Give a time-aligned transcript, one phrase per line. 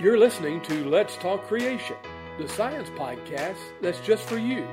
[0.00, 1.96] You're listening to Let's Talk Creation,
[2.38, 4.64] the science podcast that's just for you.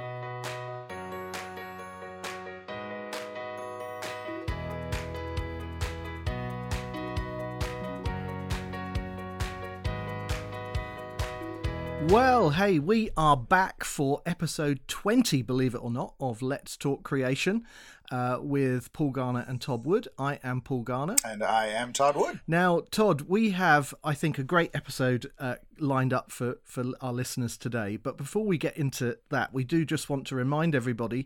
[12.10, 17.04] Well, hey, we are back for episode 20, believe it or not, of Let's Talk
[17.04, 17.66] Creation
[18.12, 20.08] uh, with Paul Garner and Todd Wood.
[20.20, 21.16] I am Paul Garner.
[21.26, 22.42] And I am Todd Wood.
[22.48, 27.12] Now, Todd, we have, I think, a great episode uh, lined up for, for our
[27.12, 27.98] listeners today.
[27.98, 31.26] But before we get into that, we do just want to remind everybody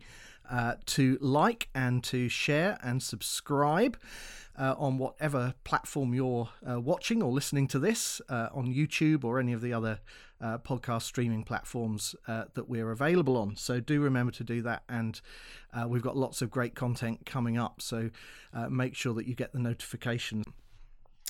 [0.50, 3.98] uh, to like and to share and subscribe.
[4.60, 9.40] Uh, on whatever platform you're uh, watching or listening to this uh, on YouTube or
[9.40, 10.02] any of the other
[10.42, 13.56] uh, podcast streaming platforms uh, that we're available on.
[13.56, 14.84] So do remember to do that.
[14.90, 15.22] And
[15.74, 17.82] uh, we've got lots of great content coming up.
[17.82, 18.10] So
[18.70, 20.44] make sure that you get the notifications.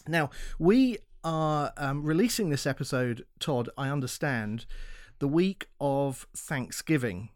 [0.07, 4.65] Now, we are um, releasing this episode, Todd, I understand,
[5.19, 7.29] the week of Thanksgiving.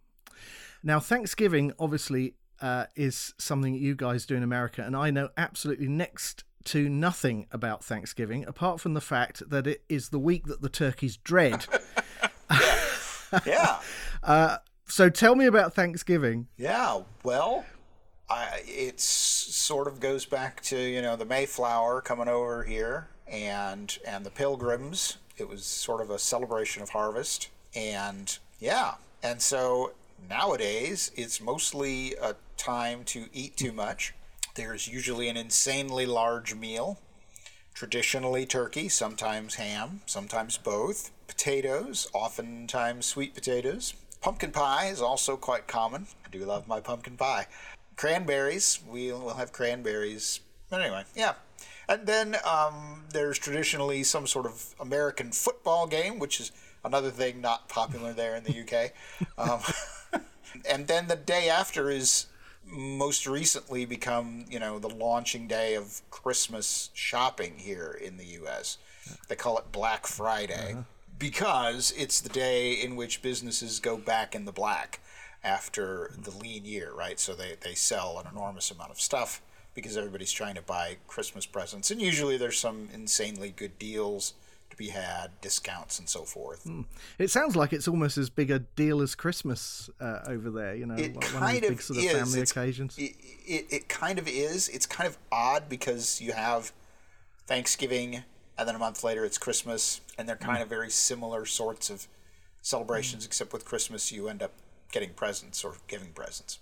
[0.81, 5.29] Now, Thanksgiving obviously uh, is something that you guys do in America, and I know
[5.37, 10.45] absolutely next to nothing about Thanksgiving apart from the fact that it is the week
[10.45, 11.65] that the turkeys dread.
[13.45, 13.79] yeah.
[14.21, 16.47] Uh, so tell me about Thanksgiving.
[16.57, 17.01] Yeah.
[17.23, 17.65] Well,
[18.65, 24.25] it sort of goes back to you know the Mayflower coming over here and and
[24.25, 25.17] the Pilgrims.
[25.37, 29.93] It was sort of a celebration of harvest, and yeah, and so
[30.29, 34.13] nowadays it's mostly a time to eat too much.
[34.55, 36.99] There's usually an insanely large meal,
[37.73, 43.95] traditionally turkey, sometimes ham, sometimes both, potatoes, oftentimes sweet potatoes.
[44.21, 46.07] Pumpkin pie is also quite common.
[46.25, 47.47] I do love my pumpkin pie.
[47.95, 50.39] Cranberries, we'll, we'll have cranberries.
[50.69, 51.33] But anyway, yeah.
[51.89, 56.51] And then um, there's traditionally some sort of American football game, which is
[56.85, 58.91] another thing not popular there in the UK.
[59.37, 59.61] Um,
[60.69, 62.27] and then the day after is
[62.65, 68.77] most recently become, you know, the launching day of Christmas shopping here in the U.S.
[69.27, 70.83] They call it Black Friday uh-huh.
[71.19, 74.99] because it's the day in which businesses go back in the black
[75.43, 77.19] after the lean year, right?
[77.19, 79.41] So they, they sell an enormous amount of stuff
[79.75, 81.91] because everybody's trying to buy Christmas presents.
[81.91, 84.33] And usually there's some insanely good deals
[84.73, 86.65] to be had, discounts and so forth.
[86.65, 86.85] Mm.
[87.17, 90.75] It sounds like it's almost as big a deal as Christmas uh, over there.
[90.75, 92.11] You know, it one kind of, big sort of is.
[92.11, 92.97] family it's, occasions.
[92.97, 94.69] It, it, it kind of is.
[94.69, 96.71] It's kind of odd because you have
[97.47, 98.23] Thanksgiving
[98.57, 100.63] and then a month later it's Christmas, and they're kind mm.
[100.63, 102.07] of very similar sorts of
[102.61, 103.27] celebrations, mm.
[103.27, 104.51] except with Christmas you end up
[104.91, 106.59] getting presents or giving presents.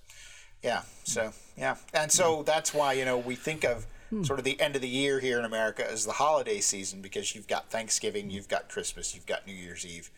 [0.63, 0.83] Yeah.
[1.03, 4.23] So yeah, and so that's why you know we think of hmm.
[4.23, 7.33] sort of the end of the year here in America is the holiday season because
[7.33, 10.11] you've got Thanksgiving, you've got Christmas, you've got New Year's Eve,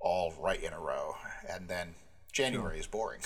[0.00, 1.16] all right in a row,
[1.48, 1.94] and then
[2.32, 2.80] January sure.
[2.80, 3.20] is boring,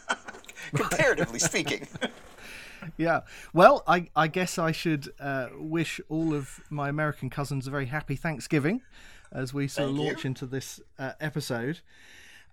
[0.74, 1.86] comparatively speaking.
[2.96, 3.20] yeah.
[3.52, 7.86] Well, I, I guess I should uh, wish all of my American cousins a very
[7.86, 8.82] happy Thanksgiving
[9.32, 10.28] as we sort Thank of launch you.
[10.28, 11.80] into this uh, episode.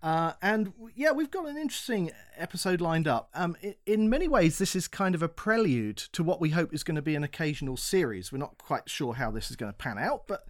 [0.03, 3.29] Uh, and yeah, we've got an interesting episode lined up.
[3.35, 6.83] Um, in, many ways, this is kind of a prelude to what we hope is
[6.83, 8.31] going to be an occasional series.
[8.31, 10.45] We're not quite sure how this is going to pan out, but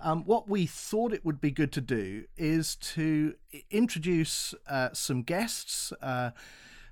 [0.00, 3.34] um, what we thought it would be good to do is to
[3.70, 6.30] introduce uh, some guests uh,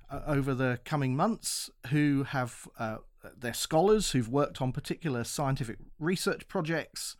[0.09, 2.97] over the coming months who have uh,
[3.37, 7.17] they're scholars who've worked on particular scientific research projects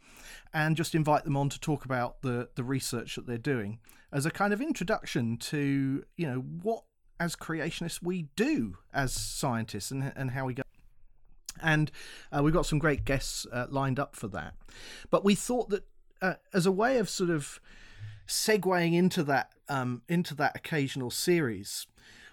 [0.53, 3.79] and just invite them on to talk about the, the research that they're doing
[4.11, 6.83] as a kind of introduction to you know what
[7.19, 10.63] as creationists we do as scientists and, and how we go.
[11.59, 11.91] And
[12.31, 14.53] uh, we've got some great guests uh, lined up for that.
[15.09, 15.83] But we thought that
[16.21, 17.59] uh, as a way of sort of
[18.27, 21.87] segueing into that um, into that occasional series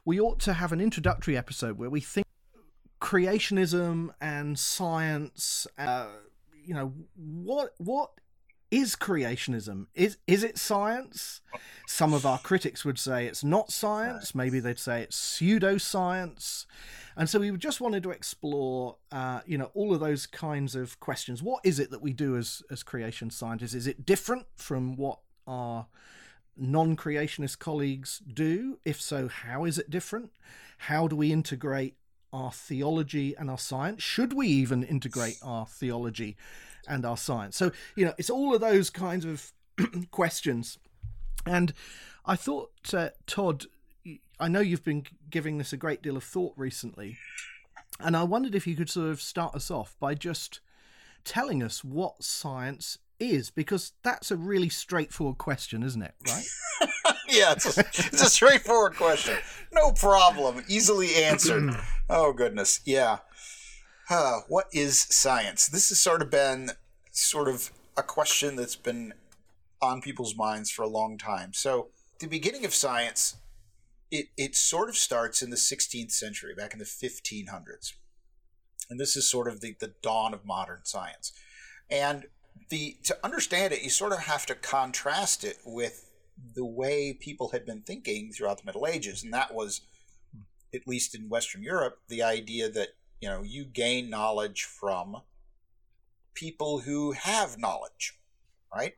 [0.04, 2.26] we ought to have an introductory episode where we think
[3.00, 6.06] creationism and science uh,
[6.64, 8.10] you know what what
[8.74, 9.86] is creationism?
[9.94, 11.40] Is is it science?
[11.86, 14.34] Some of our critics would say it's not science.
[14.34, 16.66] Maybe they'd say it's pseudoscience.
[17.16, 20.98] And so we just wanted to explore uh, you know all of those kinds of
[20.98, 21.40] questions.
[21.40, 23.74] What is it that we do as as creation scientists?
[23.74, 25.86] Is it different from what our
[26.56, 28.78] non-creationist colleagues do?
[28.84, 30.32] If so how is it different?
[30.78, 31.94] How do we integrate
[32.32, 34.02] our theology and our science?
[34.02, 36.36] Should we even integrate our theology
[36.88, 37.56] and our science.
[37.56, 39.52] So, you know, it's all of those kinds of
[40.10, 40.78] questions.
[41.46, 41.72] And
[42.24, 43.66] I thought, uh, Todd,
[44.40, 47.18] I know you've been giving this a great deal of thought recently.
[48.00, 50.60] And I wondered if you could sort of start us off by just
[51.24, 53.50] telling us what science is?
[53.50, 56.14] Because that's a really straightforward question, isn't it?
[56.26, 56.44] Right?
[57.28, 59.36] yeah, it's a, it's a straightforward question.
[59.72, 60.64] No problem.
[60.68, 61.74] Easily answered.
[62.10, 62.80] oh, goodness.
[62.84, 63.18] Yeah.
[64.10, 65.66] Uh, what is science?
[65.66, 66.72] This has sort of been
[67.12, 69.14] sort of a question that's been
[69.80, 71.52] on people's minds for a long time.
[71.54, 71.88] So,
[72.20, 73.36] the beginning of science,
[74.10, 77.94] it, it sort of starts in the 16th century, back in the 1500s.
[78.90, 81.32] And this is sort of the, the dawn of modern science.
[81.90, 82.26] And
[82.68, 86.10] the to understand it, you sort of have to contrast it with
[86.54, 89.80] the way people had been thinking throughout the Middle Ages, and that was,
[90.74, 92.88] at least in Western Europe, the idea that
[93.20, 95.22] you know you gain knowledge from
[96.34, 98.18] people who have knowledge,
[98.74, 98.94] right?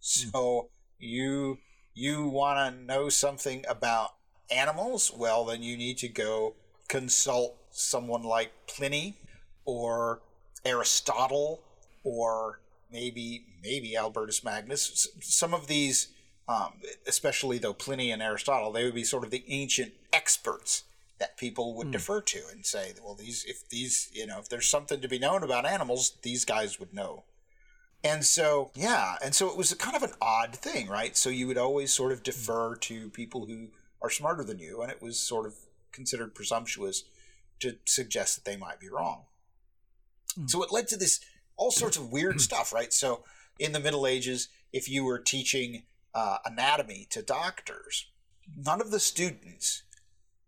[0.00, 1.58] So you
[1.94, 4.14] you want to know something about
[4.50, 5.12] animals?
[5.14, 6.54] Well, then you need to go
[6.88, 9.18] consult someone like Pliny
[9.64, 10.20] or
[10.64, 11.60] Aristotle
[12.04, 12.60] or
[12.90, 15.08] maybe maybe Albertus Magnus.
[15.20, 16.08] Some of these,
[16.48, 16.74] um,
[17.06, 20.84] especially though Pliny and Aristotle, they would be sort of the ancient experts
[21.18, 21.92] that people would mm.
[21.92, 25.18] defer to and say, well, these if these you know if there's something to be
[25.18, 27.24] known about animals, these guys would know.
[28.04, 31.16] And so, yeah, and so it was a kind of an odd thing, right?
[31.16, 33.68] So you would always sort of defer to people who
[34.00, 35.54] are smarter than you, and it was sort of
[35.90, 37.02] considered presumptuous
[37.58, 39.22] to suggest that they might be wrong.
[40.38, 40.48] Mm.
[40.48, 41.20] So it led to this
[41.56, 42.92] all sorts of weird stuff, right?
[42.92, 43.24] So
[43.58, 45.82] in the Middle Ages, if you were teaching
[46.14, 48.06] uh, anatomy to doctors,
[48.56, 49.82] none of the students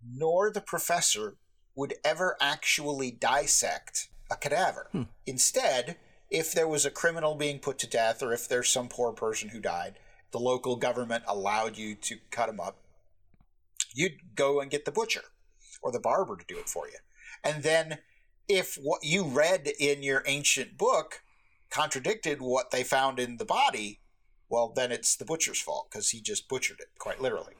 [0.06, 1.36] nor the professor
[1.74, 4.88] would ever actually dissect a cadaver.
[4.92, 5.02] Hmm.
[5.26, 5.96] Instead,
[6.30, 9.50] if there was a criminal being put to death or if there's some poor person
[9.50, 9.98] who died,
[10.30, 12.76] the local government allowed you to cut him up.
[13.92, 15.24] You'd go and get the butcher
[15.82, 16.98] or the barber to do it for you.
[17.42, 17.98] And then
[18.48, 21.22] if what you read in your ancient book
[21.70, 24.00] contradicted what they found in the body,
[24.48, 27.54] well, then it's the butcher's fault because he just butchered it, quite literally.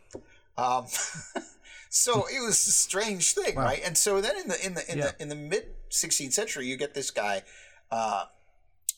[0.57, 0.87] Um,
[1.91, 3.65] so it was a strange thing, wow.
[3.65, 3.83] right?
[3.85, 5.11] And so then in the in the in yeah.
[5.11, 7.43] the in the mid 16th century, you get this guy,
[7.91, 8.27] uh,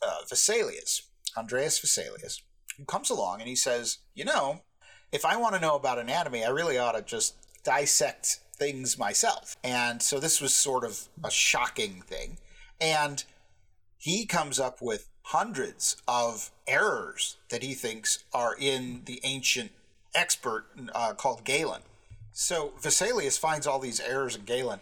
[0.02, 1.02] uh, Vesalius,
[1.36, 2.42] Andreas Vesalius,
[2.76, 4.60] who comes along and he says, you know,
[5.10, 7.34] if I want to know about anatomy, I really ought to just
[7.64, 9.56] dissect things myself.
[9.64, 12.36] And so this was sort of a shocking thing.
[12.78, 13.24] And
[13.96, 19.70] he comes up with hundreds of errors that he thinks are in the ancient
[20.14, 21.82] expert uh, called Galen.
[22.32, 24.80] So Vesalius finds all these errors in Galen,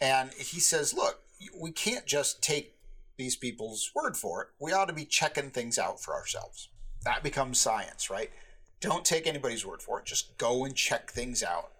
[0.00, 1.20] and he says, "Look,
[1.58, 2.74] we can't just take
[3.20, 4.48] these people's word for it.
[4.58, 6.68] We ought to be checking things out for ourselves.
[7.04, 8.30] That becomes science, right?
[8.80, 10.06] Don't take anybody's word for it.
[10.06, 11.70] Just go and check things out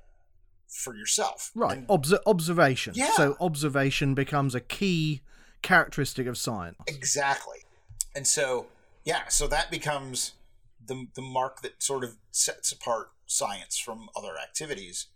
[0.69, 1.51] for yourself.
[1.55, 1.79] Right.
[1.79, 2.93] And, observation.
[2.95, 3.13] Yeah.
[3.13, 5.23] So observation becomes a key
[5.63, 6.77] characteristic of science.
[6.87, 7.65] Exactly.
[8.15, 8.67] And so,
[9.05, 10.33] yeah, so that becomes
[10.85, 15.07] the, the mark that sort of sets apart science from other activities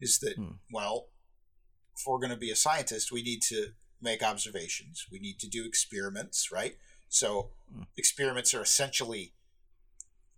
[0.00, 0.52] is that, hmm.
[0.72, 1.08] well,
[1.96, 3.68] if we're going to be a scientist, we need to
[4.00, 5.06] make observations.
[5.10, 6.76] We need to do experiments, right?
[7.08, 7.82] So hmm.
[7.96, 9.32] experiments are essentially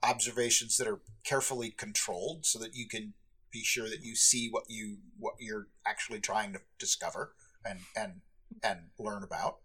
[0.03, 3.15] observations that are carefully controlled so that you can
[3.51, 7.33] be sure that you see what you what you're actually trying to discover
[7.65, 8.21] and and
[8.63, 9.59] and learn about.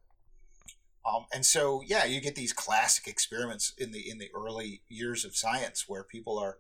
[1.06, 5.26] Um, and so, yeah, you get these classic experiments in the in the early years
[5.26, 6.60] of science where people are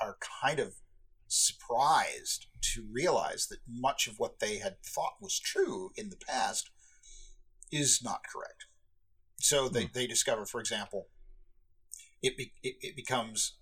[0.00, 0.74] are kind of
[1.28, 6.70] surprised to realize that much of what they had thought was true in the past
[7.70, 8.66] is not correct.
[9.36, 9.92] So they, mm.
[9.92, 11.08] they discover, for example,
[12.22, 13.54] it, be, it, it becomes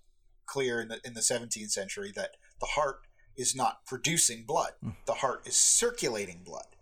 [0.45, 3.01] clear in the in the 17th century that the heart
[3.35, 4.71] is not producing blood.
[4.83, 4.95] Mm.
[5.05, 6.75] The heart is circulating blood.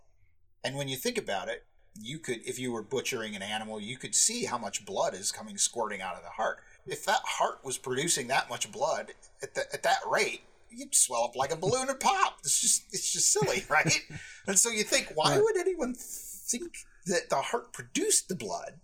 [0.64, 1.66] And when you think about it,
[2.00, 5.32] you could, if you were butchering an animal, you could see how much blood is
[5.32, 6.58] coming squirting out of the heart.
[6.86, 9.12] If that heart was producing that much blood
[9.42, 12.38] at, the, at that rate, you'd swell up like a balloon and pop.
[12.40, 14.00] It's just, it's just silly, right?
[14.46, 16.76] and so you think, why would anyone think
[17.06, 18.80] that the heart produced the blood?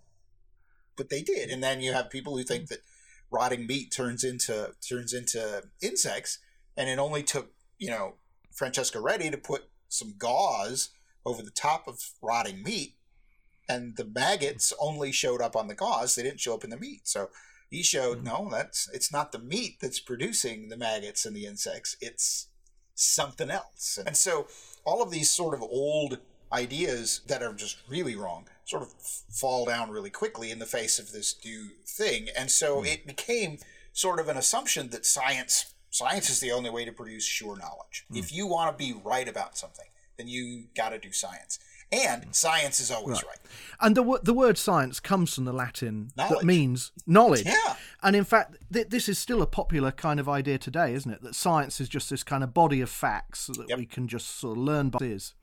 [0.95, 1.49] But they did.
[1.49, 2.79] And then you have people who think that
[3.31, 6.37] rotting meat turns into turns into insects
[6.77, 8.13] and it only took you know
[8.51, 10.89] Francesco Redi to put some gauze
[11.25, 12.95] over the top of rotting meat,
[13.67, 16.77] and the maggots only showed up on the gauze; they didn't show up in the
[16.77, 17.07] meat.
[17.07, 17.29] So
[17.69, 18.27] he showed mm-hmm.
[18.27, 22.47] no, that's it's not the meat that's producing the maggots and the insects; it's
[22.95, 23.99] something else.
[24.05, 24.47] And so
[24.85, 26.19] all of these sort of old
[26.51, 30.99] ideas that are just really wrong sort of fall down really quickly in the face
[30.99, 32.27] of this new thing.
[32.37, 32.85] And so mm-hmm.
[32.85, 33.57] it became
[33.91, 38.07] sort of an assumption that science Science is the only way to produce sure knowledge.
[38.11, 38.17] Mm.
[38.17, 39.85] If you want to be right about something,
[40.17, 41.59] then you got to do science.
[41.93, 43.27] And science is always right.
[43.27, 43.39] right.
[43.81, 46.39] And the the word science comes from the Latin knowledge.
[46.39, 47.45] that means knowledge.
[47.45, 47.75] Yeah.
[48.01, 51.21] And in fact, th- this is still a popular kind of idea today, isn't it?
[51.21, 53.77] That science is just this kind of body of facts that yep.
[53.77, 55.33] we can just sort of learn by is.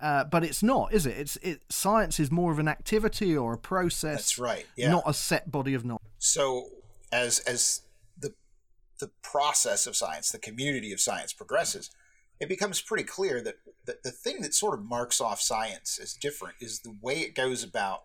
[0.00, 1.16] Uh, but it's not, is it?
[1.16, 1.62] It's it.
[1.68, 4.16] Science is more of an activity or a process.
[4.16, 4.66] That's right.
[4.76, 4.90] Yeah.
[4.90, 6.02] Not a set body of knowledge.
[6.18, 6.70] So
[7.12, 7.82] as as
[8.18, 8.34] the
[8.98, 11.90] the process of science, the community of science progresses,
[12.42, 13.54] it becomes pretty clear that
[13.86, 17.36] the, the thing that sort of marks off science as different is the way it
[17.36, 18.02] goes about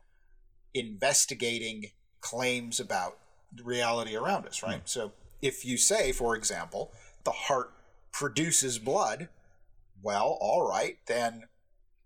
[0.76, 1.88] investigating
[2.22, 3.18] claims about
[3.52, 4.86] the reality around us, right?
[4.86, 4.90] Mm.
[4.90, 6.92] So if you say, for example,
[7.24, 7.74] the heart
[8.14, 9.30] produces blood,
[10.04, 11.46] well, all right, then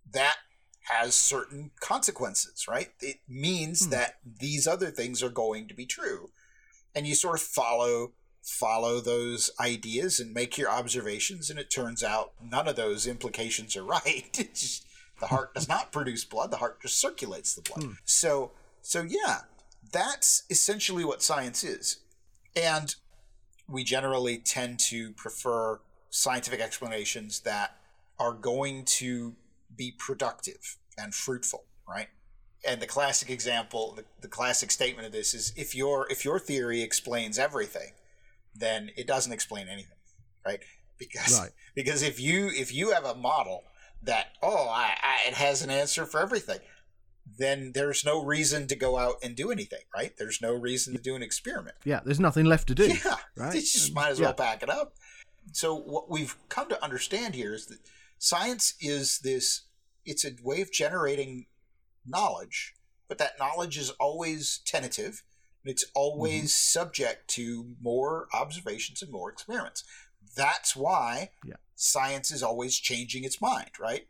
[0.09, 0.37] that
[0.83, 2.91] has certain consequences, right?
[3.01, 3.91] It means mm.
[3.91, 6.29] that these other things are going to be true.
[6.95, 12.03] And you sort of follow follow those ideas and make your observations and it turns
[12.03, 14.29] out none of those implications are right.
[14.53, 14.85] Just,
[15.19, 17.83] the heart does not produce blood, the heart just circulates the blood.
[17.83, 17.97] Mm.
[18.05, 19.41] So so yeah,
[19.91, 21.97] that's essentially what science is.
[22.55, 22.95] And
[23.67, 25.79] we generally tend to prefer
[26.09, 27.77] scientific explanations that
[28.19, 29.35] are going to
[29.75, 32.07] be productive and fruitful, right?
[32.67, 36.37] And the classic example, the, the classic statement of this is if your if your
[36.37, 37.93] theory explains everything,
[38.55, 39.97] then it doesn't explain anything,
[40.45, 40.59] right?
[40.97, 41.51] Because right.
[41.75, 43.63] because if you if you have a model
[44.03, 46.59] that oh I, I, it has an answer for everything,
[47.37, 50.11] then there's no reason to go out and do anything, right?
[50.17, 51.75] There's no reason to do an experiment.
[51.85, 52.87] Yeah, there's nothing left to do.
[52.87, 53.53] Yeah, right.
[53.53, 54.95] You just might as well pack it up.
[55.53, 57.79] So what we've come to understand here is that
[58.17, 59.63] science is this
[60.05, 61.45] it's a way of generating
[62.05, 62.73] knowledge,
[63.07, 65.23] but that knowledge is always tentative
[65.63, 66.79] it's always mm-hmm.
[66.79, 69.83] subject to more observations and more experiments.
[70.35, 71.55] That's why yeah.
[71.75, 74.07] science is always changing its mind, right?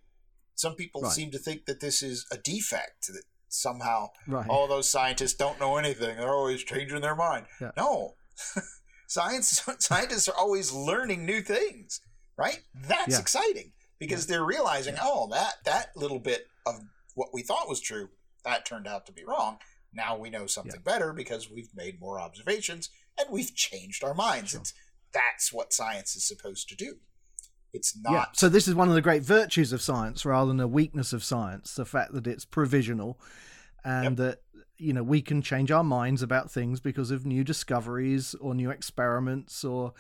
[0.56, 1.12] Some people right.
[1.12, 4.48] seem to think that this is a defect, that somehow right.
[4.48, 6.18] all those scientists don't know anything.
[6.18, 7.46] They're always changing their mind.
[7.60, 7.72] Yeah.
[7.76, 8.16] No.
[9.08, 12.00] Science scientists are always learning new things,
[12.38, 12.60] right?
[12.88, 13.20] That's yeah.
[13.20, 16.80] exciting because they're realizing, oh, that that little bit of
[17.16, 18.08] what we thought was true,
[18.46, 19.58] that turned out to be wrong.
[19.94, 20.92] Now we know something yeah.
[20.92, 24.52] better because we've made more observations and we've changed our minds.
[24.52, 24.62] Sure.
[24.62, 24.74] It's,
[25.14, 26.96] that's what science is supposed to do.
[27.74, 28.12] It's not.
[28.12, 28.26] Yeah.
[28.34, 31.24] So this is one of the great virtues of science, rather than a weakness of
[31.24, 31.76] science.
[31.76, 33.20] The fact that it's provisional,
[33.84, 34.28] and yep.
[34.28, 38.54] that you know we can change our minds about things because of new discoveries or
[38.54, 39.94] new experiments or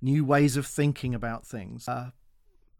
[0.00, 1.86] new ways of thinking about things.
[1.86, 2.10] Uh,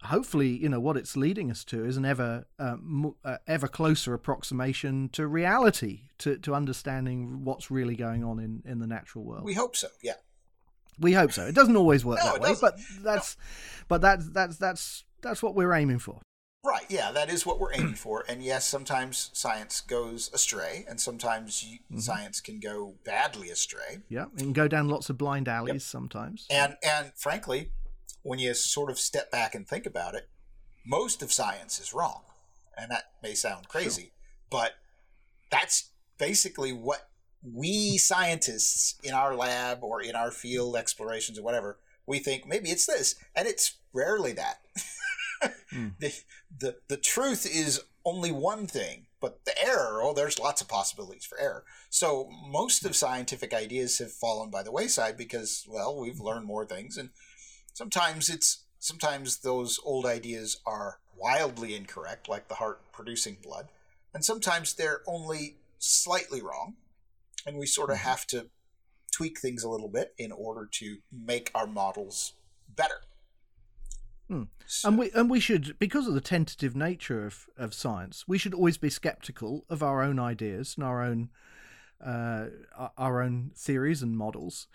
[0.03, 2.77] hopefully, you know what it's leading us to is an ever uh,
[3.25, 8.79] uh, ever closer approximation to reality, to to understanding what's really going on in in
[8.79, 9.45] the natural world.
[9.45, 9.89] We hope so.
[10.03, 10.15] Yeah.
[11.01, 11.47] We hope so.
[11.47, 13.85] It doesn't always work no, that way, but that's no.
[13.89, 16.21] but that's that's that's that's what we're aiming for.
[16.65, 16.87] Right.
[16.89, 18.25] Yeah, that is what we're aiming for.
[18.29, 21.99] And yes, sometimes science goes astray, and sometimes mm-hmm.
[22.01, 23.99] science can go badly astray.
[24.09, 25.81] Yeah, it can go down lots of blind alleys yep.
[25.83, 26.47] sometimes.
[26.51, 27.71] And and frankly,
[28.23, 30.29] when you sort of step back and think about it,
[30.87, 32.23] most of science is wrong.
[32.77, 34.11] And that may sound crazy, sure.
[34.51, 34.73] but
[35.51, 37.09] that's basically what
[37.43, 42.71] we scientists in our lab or in our field explorations or whatever, we think maybe
[42.71, 43.15] it's this.
[43.35, 44.61] And it's rarely that.
[45.73, 45.93] mm.
[45.99, 46.15] the,
[46.57, 51.25] the, the truth is only one thing, but the error, oh, there's lots of possibilities
[51.25, 51.65] for error.
[51.91, 56.65] So most of scientific ideas have fallen by the wayside because, well, we've learned more
[56.65, 57.11] things and
[57.79, 63.69] sometimes it's sometimes those old ideas are wildly incorrect, like the heart producing blood,
[64.13, 66.75] and sometimes they're only slightly wrong,
[67.47, 68.09] and we sort of mm-hmm.
[68.09, 68.47] have to
[69.13, 72.33] tweak things a little bit in order to make our models
[72.69, 73.01] better.
[74.29, 74.45] Hmm.
[74.67, 78.39] So, and we and we should because of the tentative nature of, of science, we
[78.39, 81.31] should always be skeptical of our own ideas and our own
[82.05, 82.47] uh,
[82.99, 84.67] our own theories and models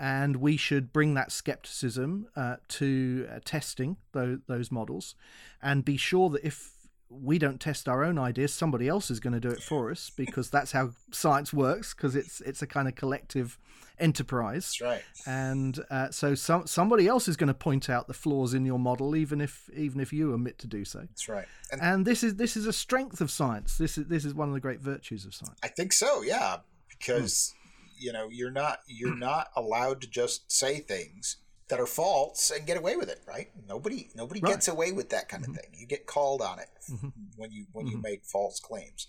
[0.00, 5.14] and we should bring that skepticism uh, to uh, testing those, those models.
[5.62, 6.72] And be sure that if
[7.10, 10.12] we don't test our own ideas somebody else is going to do it for us
[10.16, 13.58] because that's how science works because it's it's a kind of collective
[13.98, 14.76] enterprise.
[14.78, 15.02] That's right.
[15.26, 18.78] And uh, so some somebody else is going to point out the flaws in your
[18.78, 21.00] model even if even if you omit to do so.
[21.00, 21.46] That's right.
[21.72, 23.76] And, and this is this is a strength of science.
[23.76, 25.58] This is this is one of the great virtues of science.
[25.62, 27.54] I think so yeah because
[28.00, 31.36] you know you're not you're not allowed to just say things
[31.68, 34.52] that are false and get away with it right nobody nobody right.
[34.52, 35.60] gets away with that kind of mm-hmm.
[35.60, 37.08] thing you get called on it mm-hmm.
[37.36, 37.96] when you when mm-hmm.
[37.96, 39.06] you make false claims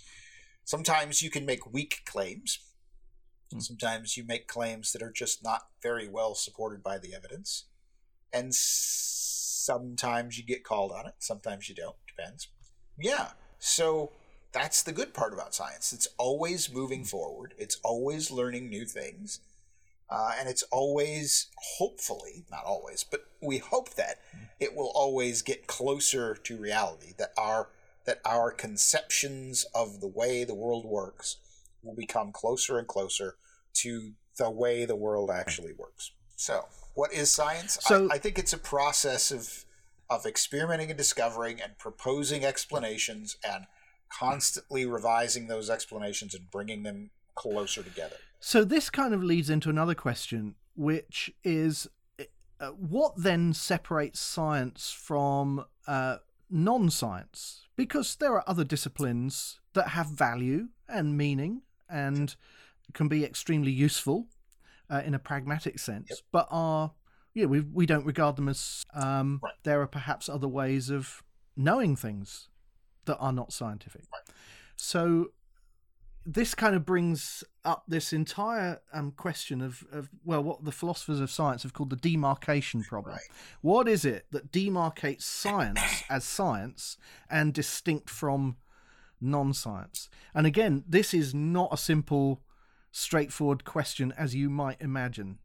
[0.64, 2.60] sometimes you can make weak claims
[3.54, 3.62] mm.
[3.62, 7.66] sometimes you make claims that are just not very well supported by the evidence
[8.32, 12.50] and sometimes you get called on it sometimes you don't depends
[13.00, 14.12] yeah so
[14.52, 15.94] that's the good part about science.
[15.94, 17.54] It's always moving forward.
[17.58, 19.40] It's always learning new things.
[20.10, 24.20] Uh, and it's always, hopefully, not always, but we hope that
[24.60, 27.14] it will always get closer to reality.
[27.18, 27.70] That our
[28.06, 31.38] that our conceptions of the way the world works
[31.84, 33.36] will become closer and closer
[33.74, 36.12] to the way the world actually works.
[36.36, 37.78] So, what is science?
[37.82, 39.66] So- I, I think it's a process of
[40.10, 43.66] of experimenting and discovering and proposing explanations and
[44.20, 48.16] constantly revising those explanations and bringing them closer together.
[48.40, 51.88] So this kind of leads into another question, which is
[52.60, 56.18] uh, what then separates science from uh,
[56.50, 57.68] non-science?
[57.76, 62.36] Because there are other disciplines that have value and meaning and
[62.94, 64.28] can be extremely useful
[64.90, 66.20] uh, in a pragmatic sense, Yep.
[66.32, 66.92] but are
[67.34, 69.54] yeah we we don't regard them as um, Right.
[69.64, 71.24] there are perhaps other ways of
[71.56, 72.50] knowing things
[73.06, 74.04] that are not scientific.
[74.76, 75.32] So
[76.26, 81.20] this kind of brings up this entire um, question of, of well what the philosophers
[81.20, 83.24] of science have called the demarcation problem Right.
[83.62, 86.98] what is it that demarcates science as science
[87.30, 88.58] and distinct from
[89.20, 92.42] non-science and again this is not a simple
[92.92, 95.40] straightforward question as you might imagine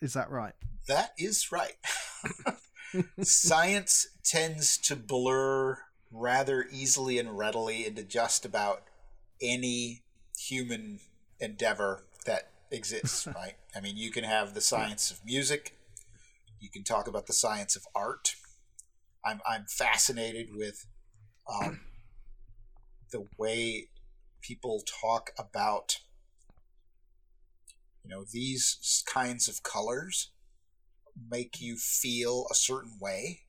[0.00, 0.54] is that right
[0.88, 1.74] That is right.
[3.22, 5.78] Science tends to blur
[6.18, 8.82] rather easily and readily into just about
[9.40, 10.02] any
[10.38, 11.00] human
[11.40, 13.54] endeavor that exists, right?
[13.74, 15.76] I mean, you can have the science of music,
[16.60, 18.34] you can talk about the science of art.
[19.24, 20.86] I'm, I'm fascinated with
[21.50, 21.80] um,
[23.12, 23.88] the way
[24.40, 25.98] people talk about
[28.04, 30.30] you know these kinds of colors
[31.30, 33.40] make you feel a certain way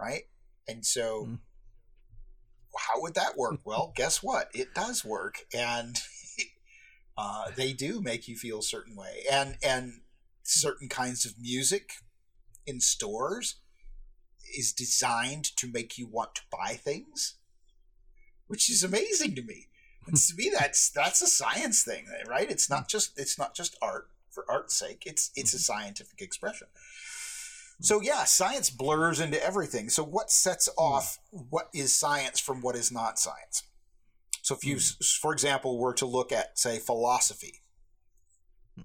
[0.00, 0.24] right
[0.68, 1.38] and so Mm.
[2.78, 3.60] How would that work?
[3.64, 4.48] Well guess what?
[4.54, 5.96] It does work and
[7.18, 9.24] uh, they do make you feel a certain way.
[9.30, 10.00] And and
[10.42, 11.90] certain kinds of music
[12.66, 13.56] in stores
[14.56, 17.34] is designed to make you want to buy things
[18.46, 19.66] which is amazing to me.
[20.06, 22.50] And to me that's that's a science thing right?
[22.50, 25.02] It's not just it's not just art for art's sake.
[25.06, 26.68] It's it's a scientific expression
[27.80, 29.88] so yeah science blurs into everything.
[29.88, 33.62] So what sets off what is science from what is not science?
[34.42, 37.60] So if you s for example were to look at say philosophy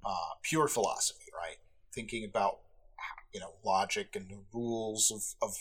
[0.06, 1.58] uh, pure philosophy right?
[1.94, 2.60] Thinking about
[3.34, 5.56] you know logic and the rules of, of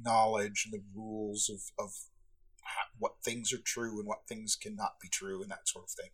[0.00, 1.92] knowledge and the rules of, of
[2.98, 6.10] what things are true and what things cannot be true and that sort of thing.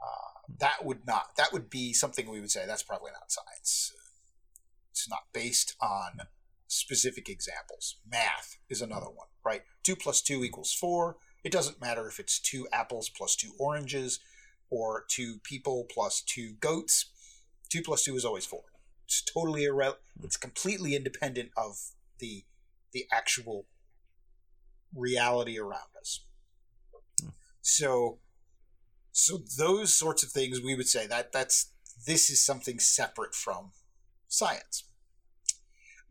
[0.00, 3.92] Uh, that would not that would be something we would say that's probably not science.
[4.92, 6.26] It's not based on
[6.68, 7.96] specific examples.
[8.08, 9.62] Math is another one, right?
[9.82, 11.16] Two plus two equals four.
[11.42, 14.20] It doesn't matter if it's two apples plus two oranges
[14.70, 17.06] or two people plus two goats.
[17.70, 18.64] Two plus two is always four.
[19.06, 20.02] It's totally irrelevant.
[20.22, 21.76] It's completely independent of
[22.18, 22.44] the
[22.92, 23.66] the actual
[24.94, 26.20] reality around us.
[27.62, 28.18] So,
[29.12, 31.70] so those sorts of things we would say that that's
[32.06, 33.70] this is something separate from
[34.32, 34.84] science,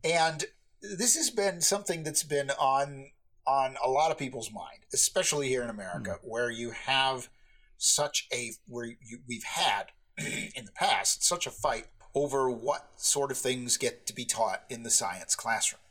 [0.04, 0.46] and
[0.82, 3.12] this has been something that's been on
[3.48, 6.30] on a lot of people's mind, especially here in America, mm.
[6.30, 7.30] where you have
[7.78, 13.32] such a where you, we've had in the past such a fight over what sort
[13.32, 15.82] of things get to be taught in the science classroom.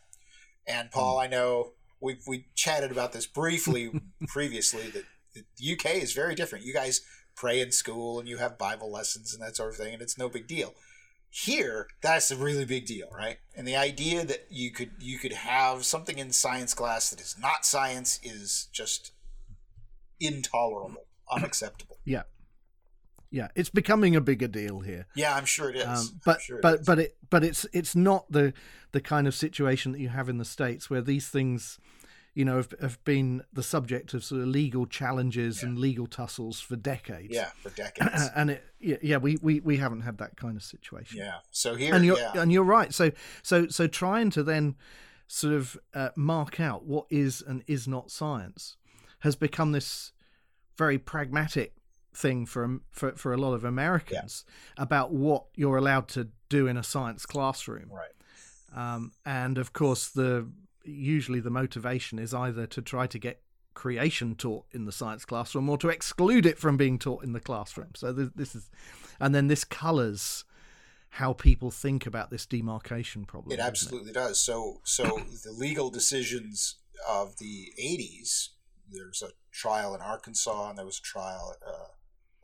[0.67, 1.25] And Paul, mm.
[1.25, 3.91] I know we've we chatted about this briefly
[4.29, 6.65] previously that the UK is very different.
[6.65, 7.01] You guys
[7.35, 10.19] pray in school and you have Bible lessons and that sort of thing, and it's
[10.19, 10.75] no big deal.
[11.33, 13.39] Here, that's a really big deal, right?
[13.55, 17.37] And the idea that you could you could have something in science class that is
[17.41, 19.13] not science is just
[20.21, 21.99] intolerable, unacceptable.
[22.05, 22.23] yeah
[23.31, 25.87] yeah it's becoming a bigger deal here Yeah, I'm sure it is.
[25.87, 26.87] Um, but sure it but is.
[26.87, 28.53] but it but it's it's not the
[28.93, 31.79] the kind of situation that you have in the states where these things
[32.35, 36.61] you know have, have been the subject of sort of legal challenges and legal tussles
[36.61, 38.31] for decades yeah, for decades.
[38.37, 41.37] and it yeah, yeah we, we we haven't had that kind of situation yeah.
[41.51, 43.11] So here, and you're yeah, and you're right so
[43.43, 44.77] so so trying to then
[45.27, 48.77] sort of uh, mark out what is and is not science
[49.21, 50.13] has become this
[50.77, 51.75] very pragmatic
[52.15, 54.45] thing for for for a lot of Americans
[54.77, 58.95] about what you're allowed to do in a science classroom right.
[58.95, 60.49] um, and of course the
[60.85, 63.43] usually the motivation is either to try to get
[63.75, 67.41] creation taught in the science classroom or to exclude it from being taught in the
[67.41, 68.69] classroom so th- this is
[69.21, 70.45] and then this colors
[71.11, 74.41] how people think about this demarcation problem It absolutely does.
[74.41, 75.05] So, so
[75.45, 76.77] the legal decisions
[77.09, 78.51] of the '80s,
[78.91, 81.89] there was a trial in Arkansas, and there was a trial, uh,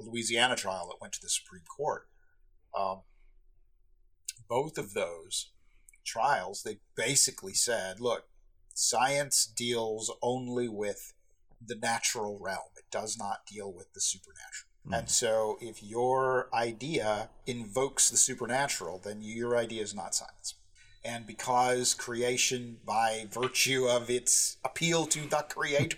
[0.00, 2.08] a Louisiana trial that went to the Supreme Court.
[2.76, 3.02] Um,
[4.48, 5.50] both of those
[6.06, 8.24] trials, they basically said, look,
[8.74, 11.12] science deals only with
[11.64, 12.70] the natural realm.
[12.76, 14.70] It does not deal with the supernatural.
[14.88, 14.98] Mm.
[14.98, 20.54] And so if your idea invokes the supernatural, then your idea is not science.
[21.04, 25.96] And because creation, by virtue of its appeal to the creator,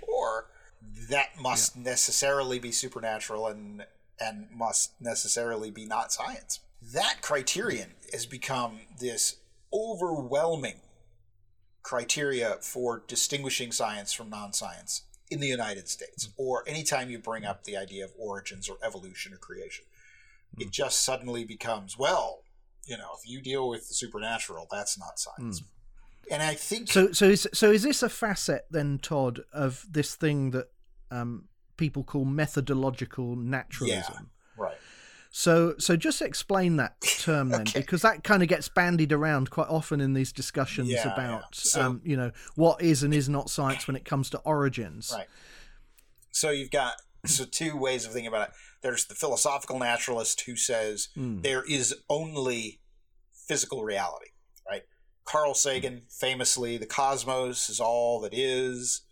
[1.09, 1.83] that must yeah.
[1.83, 3.85] necessarily be supernatural and
[4.21, 6.61] and must necessarily be not science.
[6.83, 9.37] That criterion has become this
[9.72, 10.81] overwhelming
[11.83, 16.33] criteria for distinguishing science from non-science in the United States, mm.
[16.37, 19.85] or anytime you bring up the idea of origins or evolution or creation,
[20.57, 20.62] mm.
[20.62, 22.42] it just suddenly becomes, well,
[22.85, 25.61] you know, if you deal with the supernatural, that's not science.
[25.61, 25.64] Mm.
[26.31, 27.12] And I think so.
[27.12, 30.68] So is so is this a facet then, Todd, of this thing that
[31.11, 34.31] um, people call methodological naturalism?
[35.31, 37.81] So, so just explain that term then, okay.
[37.81, 41.47] because that kind of gets bandied around quite often in these discussions yeah, about, yeah.
[41.53, 45.12] So, um, you know, what is and is not science when it comes to origins.
[45.14, 45.27] Right.
[46.31, 46.95] So you've got
[47.27, 48.55] so two ways of thinking about it.
[48.83, 51.43] There's the philosophical naturalist who says mm.
[51.43, 52.81] there is only
[53.49, 54.31] physical reality,
[54.69, 54.83] right?
[55.25, 59.03] Carl Sagan famously, the cosmos is all that is,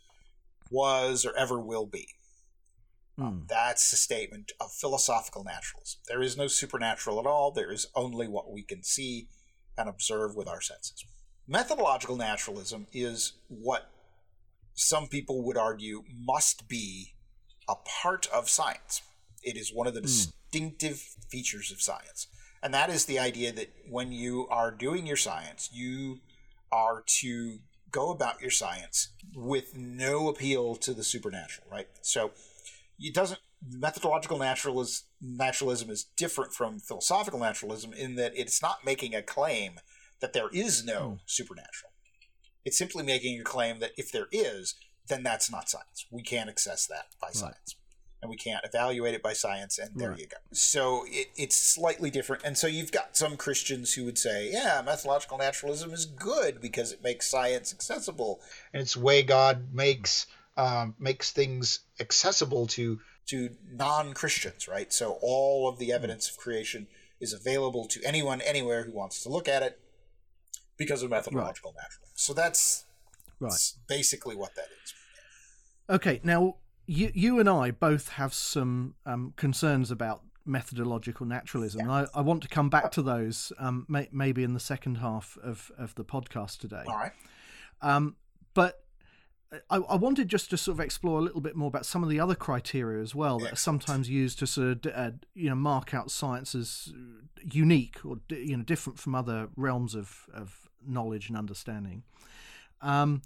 [0.71, 2.09] was, or ever will be.
[3.19, 3.49] Mm.
[3.49, 6.01] That's a statement of philosophical naturalism.
[6.07, 7.51] There is no supernatural at all.
[7.51, 9.29] There is only what we can see
[9.79, 11.05] and observe with our senses.
[11.49, 13.91] Methodological naturalism is what
[14.75, 17.15] some people would argue must be
[17.69, 19.03] a part of science.
[19.43, 20.05] It is one of the mm.
[20.05, 20.99] distinctive
[21.31, 22.27] features of science.
[22.63, 26.21] And that is the idea that when you are doing your science, you
[26.73, 27.59] are to
[27.91, 31.89] go about your science with no appeal to the supernatural, right?
[32.03, 32.33] So
[32.99, 39.15] it doesn't methodological naturalism, naturalism is different from philosophical naturalism in that it's not making
[39.15, 39.81] a claim
[40.21, 41.19] that there is no mm.
[41.27, 41.93] supernatural.
[42.65, 44.75] It's simply making a claim that if there is,
[45.09, 46.07] then that's not science.
[46.11, 47.35] We can't access that by right.
[47.35, 47.77] science.
[48.23, 50.19] And we can't evaluate it by science, and there right.
[50.19, 50.39] you go.
[50.51, 52.43] So it, it's slightly different.
[52.45, 56.93] And so you've got some Christians who would say, yeah, methodological naturalism is good because
[56.93, 58.41] it makes science accessible.
[58.73, 64.92] And it's the way God makes um, makes things accessible to to non Christians, right?
[64.92, 66.87] So all of the evidence of creation
[67.21, 69.81] is available to anyone anywhere who wants to look at it
[70.77, 71.83] because of methodological right.
[71.83, 72.12] naturalism.
[72.14, 72.85] So that's
[73.40, 73.51] right.
[73.51, 74.95] That's basically what that is.
[75.88, 81.81] Okay, now you you and I both have some um, concerns about methodological naturalism.
[81.81, 81.99] Yeah.
[81.99, 84.99] And I, I, want to come back to those um, may, maybe in the second
[84.99, 86.85] half of, of the podcast today.
[86.87, 87.12] All right.
[87.83, 88.14] Um,
[88.55, 88.86] but
[89.71, 92.09] I, I, wanted just to sort of explore a little bit more about some of
[92.09, 95.55] the other criteria as well that are sometimes used to sort of uh, you know
[95.55, 96.93] mark out science as
[97.43, 102.03] unique or you know different from other realms of, of knowledge and understanding.
[102.83, 103.23] Um,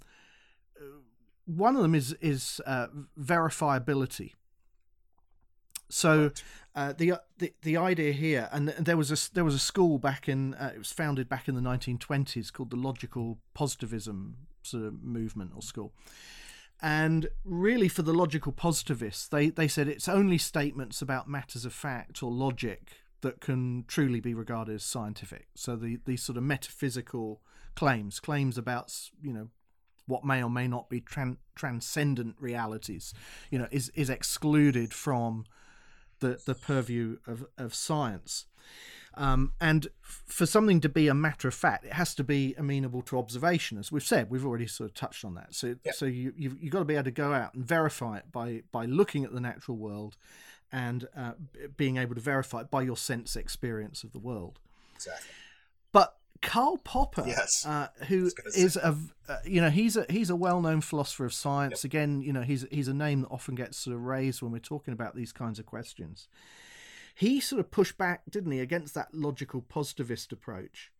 [1.45, 2.87] one of them is is uh,
[3.19, 4.33] verifiability.
[5.89, 6.31] So
[6.75, 10.29] uh, the, the the idea here, and there was a there was a school back
[10.29, 15.01] in uh, it was founded back in the 1920s called the Logical Positivism sort of
[15.03, 15.93] movement or school.
[16.81, 21.73] And really, for the logical positivists, they, they said it's only statements about matters of
[21.73, 25.47] fact or logic that can truly be regarded as scientific.
[25.55, 27.41] So the these sort of metaphysical
[27.75, 29.49] claims, claims about you know
[30.07, 33.13] what may or may not be tran- transcendent realities,
[33.49, 35.45] you know, is is excluded from
[36.19, 38.45] the the purview of of science.
[39.15, 43.01] Um, and for something to be a matter of fact, it has to be amenable
[43.03, 44.29] to observation, as we've said.
[44.29, 45.53] We've already sort of touched on that.
[45.53, 45.95] So, yep.
[45.95, 48.63] so you, you've, you've got to be able to go out and verify it by
[48.71, 50.15] by looking at the natural world,
[50.71, 51.33] and uh,
[51.75, 54.59] being able to verify it by your sense experience of the world.
[54.95, 55.29] Exactly.
[55.91, 58.97] But Karl Popper, yes, uh, who is a
[59.27, 61.83] uh, you know he's a he's a well known philosopher of science.
[61.83, 61.89] Yep.
[61.89, 64.59] Again, you know he's he's a name that often gets sort of raised when we're
[64.59, 66.29] talking about these kinds of questions
[67.15, 70.91] he sort of pushed back, didn't he, against that logical positivist approach.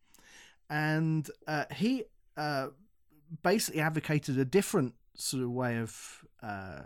[0.70, 2.06] And uh, he
[2.38, 2.68] uh,
[3.44, 6.82] basically advocated a different sort of way of uh,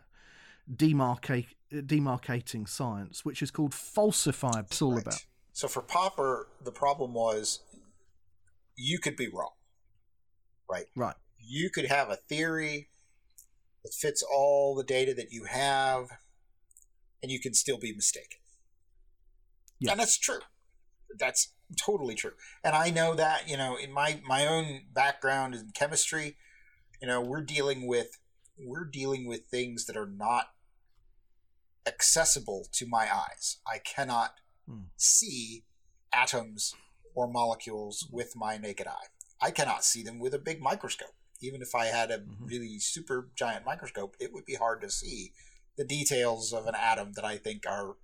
[0.73, 4.65] demarcate, demarcating science, which is called falsified.
[4.65, 5.01] It's all right.
[5.01, 5.25] about.
[5.53, 7.61] So for Popper, the problem was
[8.75, 9.53] you could be wrong,
[10.69, 10.85] right?
[10.95, 11.15] Right.
[11.39, 12.89] You could have a theory
[13.83, 16.07] that fits all the data that you have,
[17.21, 18.39] and you can still be mistaken.
[19.79, 19.91] Yeah.
[19.91, 20.39] And that's true.
[21.17, 22.33] That's totally true.
[22.63, 26.38] And I know that, you know, in my my own background in chemistry,
[27.01, 28.19] you know, we're dealing with
[28.57, 30.47] we're dealing with things that are not
[31.88, 33.57] accessible to my eyes.
[33.67, 34.35] I cannot
[34.67, 34.85] hmm.
[34.97, 35.63] see
[36.13, 36.73] atoms
[37.13, 39.07] or molecules with my naked eye.
[39.41, 41.13] I cannot see them with a big microscope.
[41.41, 42.45] Even if I had a mm-hmm.
[42.45, 45.31] really super giant microscope, it would be hard to see
[45.77, 47.97] the details of an atom that I think are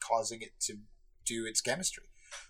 [0.00, 0.78] causing it to
[1.46, 2.04] its chemistry.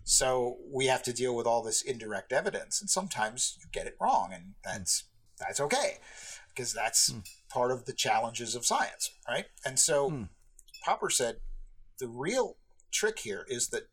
[0.05, 3.97] So we have to deal with all this indirect evidence, and sometimes you get it
[4.01, 5.05] wrong, and that's
[5.39, 5.99] that's okay
[6.49, 7.25] because that's mm.
[7.49, 9.47] part of the challenges of science, right?
[9.65, 10.29] And so mm.
[10.85, 11.37] Popper said
[11.99, 12.57] the real
[12.93, 13.89] trick here is that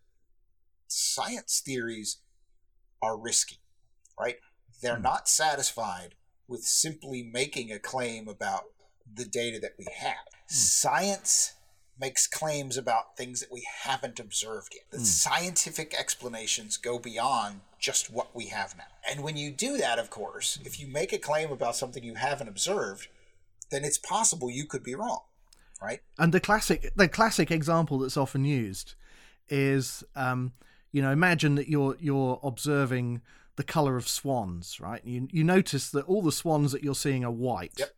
[0.88, 2.17] science theories
[3.02, 3.58] are risky,
[4.19, 4.38] right?
[4.82, 5.04] They're mm.
[5.04, 6.15] not satisfied
[6.47, 8.63] with simply making a claim about
[9.12, 10.15] the data that we have.
[10.15, 10.52] Mm.
[10.52, 11.54] Science
[12.00, 14.84] makes claims about things that we haven't observed yet.
[14.92, 15.06] The mm.
[15.06, 18.84] scientific explanations go beyond just what we have now.
[19.10, 22.16] And when you do that, of course, if you make a claim about something you
[22.16, 23.08] haven't observed,
[23.70, 25.22] then it's possible you could be wrong,
[25.82, 26.02] right?
[26.18, 28.96] And the classic the classic example that's often used
[29.50, 30.54] is um,
[30.92, 33.22] you know, imagine that you're you're observing
[33.56, 35.02] the color of swans, right?
[35.04, 37.74] You you notice that all the swans that you're seeing are white.
[37.78, 37.94] Yep.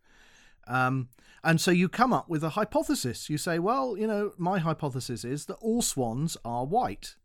[0.66, 1.08] Um,
[1.42, 3.30] and so you come up with a hypothesis.
[3.30, 7.16] You say, well, you know, my hypothesis is that all swans are white.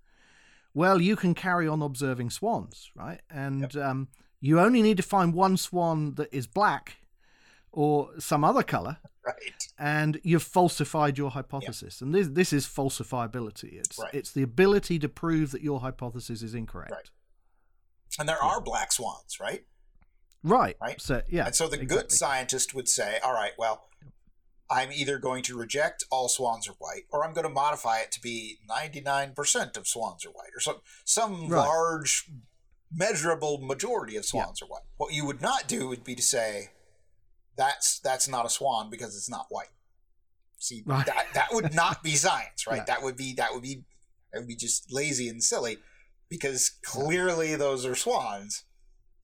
[0.74, 3.22] Well, you can carry on observing swans, right?
[3.30, 3.84] And yep.
[3.84, 4.08] um,
[4.42, 6.98] you only need to find one swan that is black
[7.72, 8.98] or some other color.
[9.26, 9.36] Right.
[9.80, 12.00] And you've falsified your hypothesis.
[12.00, 12.06] Yep.
[12.06, 13.74] And this this is falsifiability.
[13.74, 14.14] It's right.
[14.14, 16.92] it's the ability to prove that your hypothesis is incorrect.
[16.92, 17.10] Right.
[18.20, 18.50] And there yeah.
[18.50, 19.66] are black swans, right?
[20.44, 20.78] Right.
[20.80, 21.02] Right.
[21.02, 21.48] So yeah.
[21.48, 21.98] And so the exactly.
[21.98, 23.88] good scientist would say, all right, well,
[24.70, 28.12] I'm either going to reject all swans are white, or I'm going to modify it
[28.14, 31.60] to be 99% of swans are white, or some some right.
[31.60, 32.30] large,
[32.92, 34.66] measurable majority of swans yeah.
[34.66, 34.84] are white.
[34.98, 36.70] What you would not do would be to say,
[37.56, 39.70] that's that's not a swan because it's not white.
[40.58, 41.06] See, right.
[41.06, 42.78] that that would not be science, right?
[42.78, 42.86] Yeah.
[42.86, 43.84] That would be that would be
[44.34, 45.78] that would be just lazy and silly,
[46.28, 48.64] because clearly those are swans.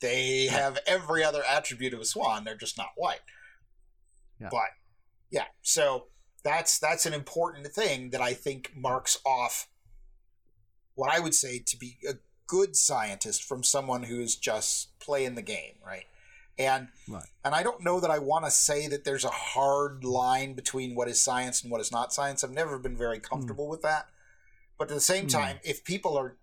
[0.01, 2.43] They have every other attribute of a swan.
[2.43, 3.21] They're just not white.
[4.39, 4.49] Yeah.
[4.51, 4.69] But
[5.31, 6.07] yeah, so
[6.43, 9.67] that's that's an important thing that I think marks off
[10.95, 12.13] what I would say to be a
[12.47, 16.05] good scientist from someone who is just playing the game, right?
[16.57, 17.23] And right.
[17.45, 20.95] and I don't know that I want to say that there's a hard line between
[20.95, 22.43] what is science and what is not science.
[22.43, 23.71] I've never been very comfortable mm.
[23.71, 24.07] with that.
[24.77, 25.31] But at the same mm.
[25.31, 26.35] time, if people are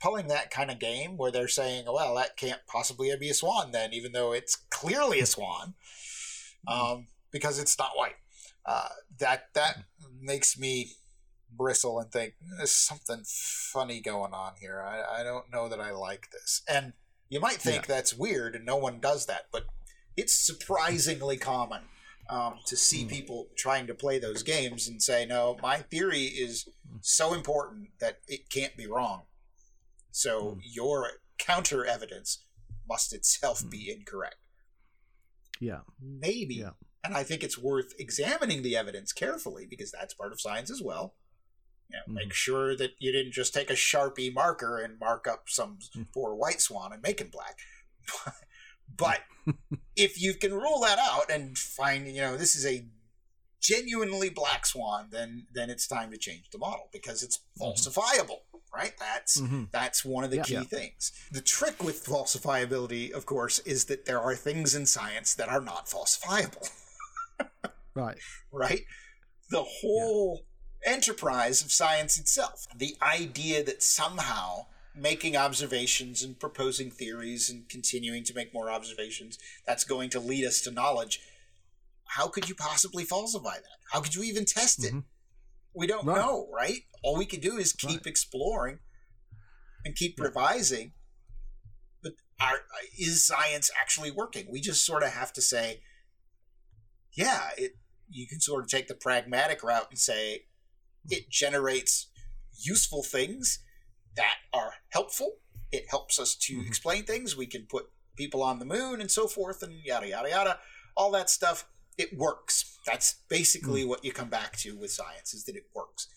[0.00, 3.72] pulling that kind of game where they're saying, "Well, that can't possibly be a swan,"
[3.72, 5.74] then even though it's clearly a swan,
[6.68, 6.72] mm.
[6.72, 8.16] um, because it's not white.
[8.66, 8.88] Uh,
[9.18, 9.84] that that
[10.20, 10.92] makes me
[11.52, 14.82] bristle and think there's something funny going on here.
[14.86, 16.62] I, I don't know that I like this.
[16.68, 16.92] And
[17.28, 17.94] you might think yeah.
[17.94, 19.64] that's weird and no one does that, but
[20.16, 21.82] it's surprisingly common
[22.28, 23.08] um, to see mm.
[23.08, 26.68] people trying to play those games and say, no, my theory is
[27.00, 29.22] so important that it can't be wrong.
[30.12, 30.60] So mm.
[30.62, 31.06] your
[31.38, 32.44] counter evidence
[32.88, 34.36] must itself be incorrect.
[35.60, 35.80] Yeah.
[36.00, 36.56] Maybe.
[36.56, 36.70] Yeah.
[37.02, 40.82] And I think it's worth examining the evidence carefully because that's part of science as
[40.82, 41.14] well.
[41.90, 42.14] You know, mm-hmm.
[42.14, 46.06] Make sure that you didn't just take a Sharpie marker and mark up some mm.
[46.12, 47.58] poor white swan and make it black.
[48.96, 49.20] but
[49.96, 52.86] if you can rule that out and find, you know, this is a
[53.60, 57.64] genuinely black swan, then then it's time to change the model because it's mm-hmm.
[57.64, 58.40] falsifiable,
[58.74, 58.92] right?
[58.98, 59.64] That's mm-hmm.
[59.72, 60.62] that's one of the yeah, key yeah.
[60.62, 61.12] things.
[61.30, 65.60] The trick with falsifiability, of course, is that there are things in science that are
[65.60, 66.70] not falsifiable.
[67.94, 68.18] right.
[68.52, 68.82] Right?
[69.50, 70.42] The whole
[70.84, 70.92] yeah.
[70.92, 78.24] enterprise of science itself, the idea that somehow making observations and proposing theories and continuing
[78.24, 81.20] to make more observations, that's going to lead us to knowledge.
[82.04, 83.78] How could you possibly falsify that?
[83.92, 84.88] How could you even test it?
[84.88, 85.00] Mm-hmm.
[85.74, 86.16] We don't right.
[86.16, 86.80] know, right?
[87.02, 88.06] All we can do is keep right.
[88.06, 88.80] exploring
[89.84, 90.24] and keep yeah.
[90.24, 90.92] revising.
[92.02, 92.62] But are,
[92.98, 94.46] is science actually working?
[94.50, 95.82] We just sort of have to say,
[97.12, 97.72] yeah, it
[98.08, 100.46] you can sort of take the pragmatic route and say
[101.08, 102.08] it generates
[102.58, 103.60] useful things
[104.16, 105.36] that are helpful.
[105.70, 106.66] It helps us to mm-hmm.
[106.66, 107.36] explain things.
[107.36, 110.58] We can put people on the moon and so forth and yada yada yada.
[110.96, 111.66] All that stuff.
[111.96, 112.78] It works.
[112.86, 113.90] That's basically mm-hmm.
[113.90, 116.08] what you come back to with science is that it works.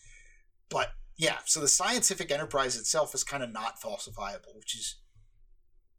[0.70, 4.96] But yeah, so the scientific enterprise itself is kind of not falsifiable, which is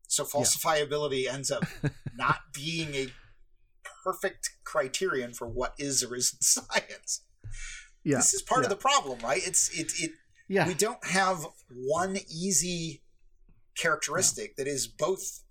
[0.08, 1.34] so falsifiability yeah.
[1.34, 1.63] ends up
[2.15, 3.08] not being a
[4.06, 7.24] perfect criterion for what is or isn't science.
[8.04, 8.18] Yeah.
[8.18, 8.65] This is part yeah.
[8.65, 9.41] of the problem, right?
[9.46, 10.12] It's it it
[10.48, 10.68] yeah.
[10.68, 13.02] we don't have one easy
[13.76, 14.63] characteristic yeah.
[14.63, 15.41] that is both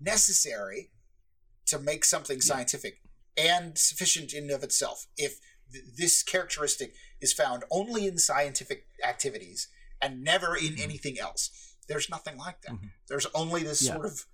[0.00, 0.90] necessary
[1.66, 3.00] to make something scientific
[3.38, 5.06] and sufficient in and of itself.
[5.16, 5.40] If
[5.72, 9.68] th- this characteristic is found only in scientific activities
[10.02, 12.72] and never in anything else, there's nothing like that.
[12.72, 12.90] Mhm.
[13.08, 13.94] There's only this Yeah.
[13.94, 14.26] sort of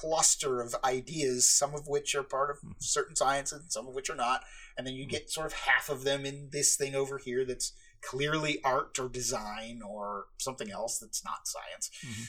[0.00, 4.08] cluster of ideas, some of which are part of certain sciences, and some of which
[4.08, 4.42] are not,
[4.78, 7.72] and then you get sort of half of them in this thing over here that's
[8.00, 11.90] clearly art or design or something else that's not science.
[12.04, 12.28] Mhm.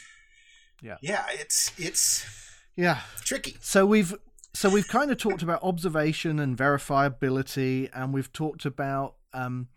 [0.81, 0.97] Yeah.
[1.01, 2.25] yeah, it's it's
[2.75, 3.01] Yeah.
[3.21, 3.55] tricky.
[3.61, 4.13] So we've
[4.53, 9.69] so we've kind of talked about observation and verifiability, and we've talked about um,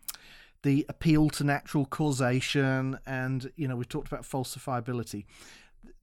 [0.63, 5.25] the appeal to natural causation, and you know we've talked about falsifiability.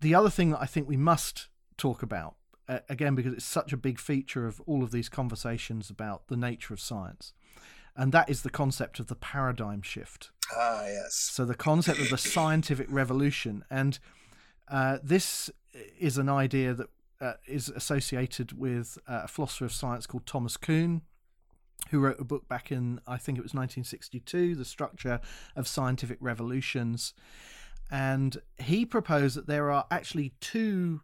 [0.00, 2.36] The other thing that I think we must talk about
[2.68, 6.36] uh, again because it's such a big feature of all of these conversations about the
[6.36, 7.32] nature of science,
[7.96, 10.30] and that is the concept of the paradigm shift.
[10.54, 11.14] Ah, yes.
[11.14, 13.98] So the concept of the scientific revolution, and
[14.68, 15.50] uh, this
[15.98, 16.88] is an idea that
[17.20, 21.02] uh, is associated with uh, a philosopher of science called Thomas Kuhn,
[21.90, 25.20] who wrote a book back in I think it was 1962, The Structure
[25.56, 27.14] of Scientific Revolutions,
[27.90, 31.02] and he proposed that there are actually two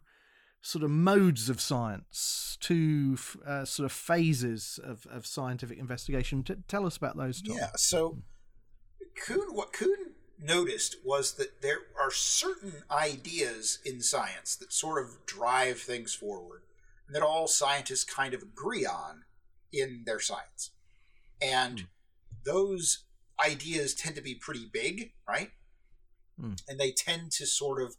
[0.61, 6.43] sort of modes of science, two uh, sort of phases of, of scientific investigation.
[6.43, 7.41] T- tell us about those.
[7.41, 7.57] Tom.
[7.57, 7.71] Yeah.
[7.75, 8.19] So
[9.25, 15.25] Kuhn, what Kuhn noticed was that there are certain ideas in science that sort of
[15.25, 16.61] drive things forward,
[17.07, 19.23] and that all scientists kind of agree on
[19.71, 20.71] in their science.
[21.41, 21.87] And
[22.45, 23.05] those
[23.43, 25.51] ideas tend to be pretty big, right?
[26.39, 26.61] Mm.
[26.67, 27.95] And they tend to sort of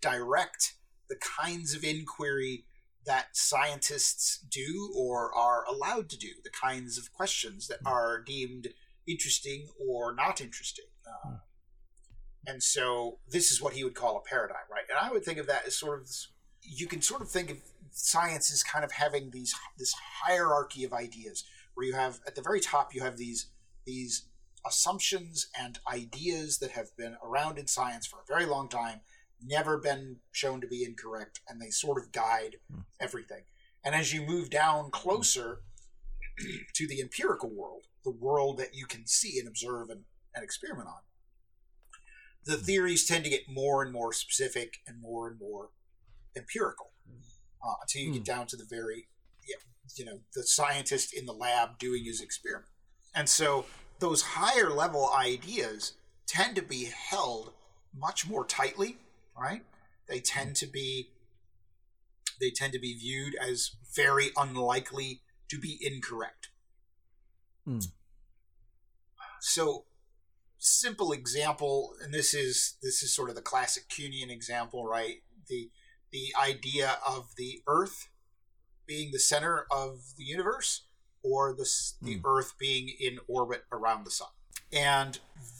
[0.00, 0.74] direct
[1.08, 2.64] the kinds of inquiry
[3.06, 8.68] that scientists do or are allowed to do, the kinds of questions that are deemed
[9.06, 10.86] interesting or not interesting.
[11.06, 11.36] Uh,
[12.46, 14.84] and so this is what he would call a paradigm, right?
[14.88, 16.08] And I would think of that as sort of
[16.62, 17.58] you can sort of think of
[17.92, 22.42] science as kind of having these this hierarchy of ideas where you have at the
[22.42, 23.46] very top you have these
[23.86, 24.26] these
[24.66, 29.00] assumptions and ideas that have been around in science for a very long time,
[29.42, 32.80] never been shown to be incorrect, and they sort of guide hmm.
[33.00, 33.44] everything.
[33.84, 35.60] And as you move down closer
[36.74, 40.02] to the empirical world, the world that you can see and observe and,
[40.34, 41.00] and experiment on,
[42.44, 42.64] the hmm.
[42.64, 45.70] theories tend to get more and more specific and more and more
[46.36, 46.92] empirical
[47.66, 48.24] uh, until you get hmm.
[48.24, 49.08] down to the very,
[49.96, 52.70] you know, the scientist in the lab doing his experiment.
[53.14, 53.64] And so
[53.98, 55.94] those higher level ideas
[56.26, 57.52] tend to be held
[57.96, 58.98] much more tightly,
[59.38, 59.62] right?
[60.08, 61.10] They tend to be
[62.40, 66.50] they tend to be viewed as very unlikely to be incorrect.
[67.64, 67.78] Hmm.
[69.40, 69.84] So
[70.58, 75.22] simple example, and this is this is sort of the classic Kuhnian example, right?
[75.48, 75.70] The
[76.12, 78.08] the idea of the Earth
[78.86, 80.86] being the center of the universe,
[81.22, 81.68] or the
[82.02, 84.28] the Earth being in orbit around the sun,
[84.72, 85.18] and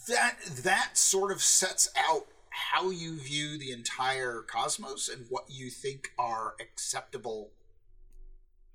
[0.08, 2.26] that that sort of sets out
[2.56, 7.50] how you view the entire cosmos and what you think are acceptable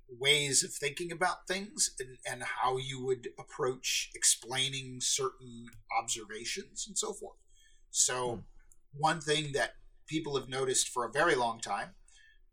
[0.08, 5.66] ways of thinking about things and, and how you would approach explaining certain
[5.98, 7.38] observations and so forth.
[7.90, 8.44] So,
[8.94, 9.72] one thing that
[10.06, 11.90] people have noticed for a very long time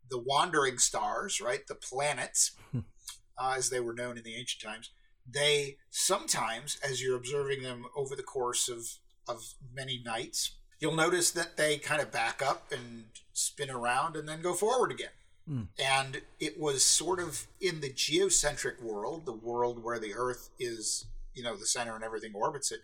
[0.10, 1.68] the wandering stars, right?
[1.68, 4.90] The planets, uh, as they were known in the ancient times,
[5.30, 8.88] they sometimes, as you're observing them over the course of,
[9.28, 14.28] of many nights, you'll notice that they kind of back up and spin around and
[14.28, 15.10] then go forward again.
[15.48, 15.64] Hmm.
[15.78, 21.06] And it was sort of in the geocentric world, the world where the Earth is,
[21.34, 22.82] you know, the center and everything orbits it.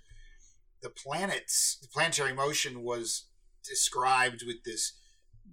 [0.82, 3.26] The planets, the planetary motion was
[3.64, 4.94] described with this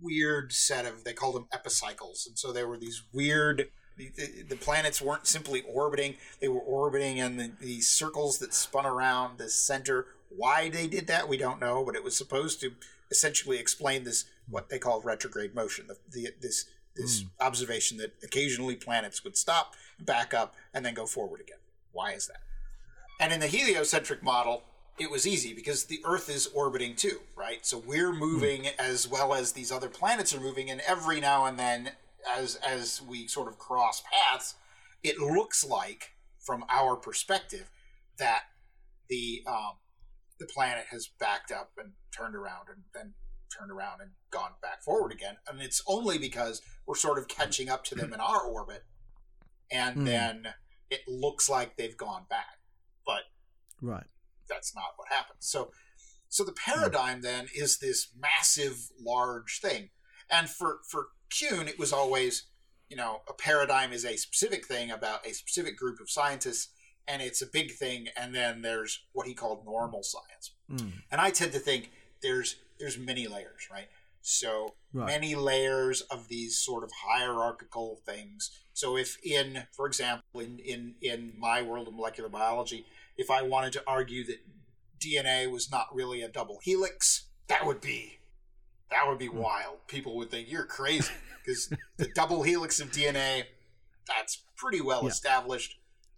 [0.00, 2.26] weird set of, they called them epicycles.
[2.26, 6.60] And so there were these weird, the, the, the planets weren't simply orbiting, they were
[6.60, 10.06] orbiting in the, these circles that spun around the center.
[10.28, 12.72] Why they did that, we don't know, but it was supposed to
[13.10, 16.66] essentially explain this, what they call retrograde motion, the, the, this
[16.96, 17.28] this hmm.
[17.40, 21.58] observation that occasionally planets would stop, back up, and then go forward again.
[21.92, 22.42] Why is that?
[23.20, 24.64] And in the heliocentric model,
[24.98, 27.64] it was easy because the Earth is orbiting too, right?
[27.64, 28.18] So we're hmm.
[28.18, 31.92] moving as well as these other planets are moving, and every now and then,
[32.28, 34.54] as as we sort of cross paths,
[35.02, 37.70] it looks like, from our perspective,
[38.18, 38.42] that
[39.08, 39.78] the um,
[40.38, 43.14] the planet has backed up and turned around and then
[43.56, 45.36] turned around and gone back forward again.
[45.48, 48.84] And it's only because we're sort of catching up to them in our orbit,
[49.70, 50.04] and Hmm.
[50.04, 50.54] then
[50.90, 52.58] it looks like they've gone back.
[53.06, 53.24] But
[53.80, 54.06] Right.
[54.48, 55.46] that's not what happens.
[55.48, 55.72] So
[56.28, 59.90] so the paradigm then is this massive large thing.
[60.30, 61.08] And for for
[61.38, 62.44] Kuhn it was always
[62.92, 66.68] you know, a paradigm is a specific thing about a specific group of scientists,
[67.08, 68.08] and it's a big thing.
[68.14, 70.50] And then there's what he called normal science.
[70.70, 70.92] Mm.
[71.10, 71.90] And I tend to think
[72.22, 73.88] there's there's many layers, right?
[74.20, 75.06] So Right.
[75.06, 78.50] many layers of these sort of hierarchical things.
[78.74, 82.84] So if in, for example, in in in my world of molecular biology,
[83.16, 84.40] if I wanted to argue that
[84.98, 88.18] DNA was not really a double helix, that would be
[88.92, 89.38] that would be Hmm.
[89.38, 89.86] wild.
[89.88, 91.12] People would think you're crazy
[91.44, 93.44] because the double helix of DNA
[94.06, 95.10] that's pretty well Yeah.
[95.10, 95.76] established.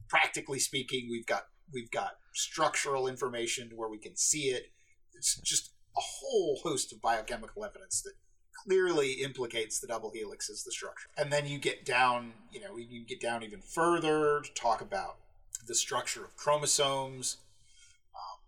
[0.08, 4.66] Practically speaking, we've got we've got structural information where we can see it.
[5.14, 8.12] It's just a whole host of biochemical evidence that
[8.64, 11.08] clearly implicates the double helix as the structure.
[11.16, 15.18] And then you get down, you know, you get down even further to talk about
[15.66, 17.38] the structure of chromosomes.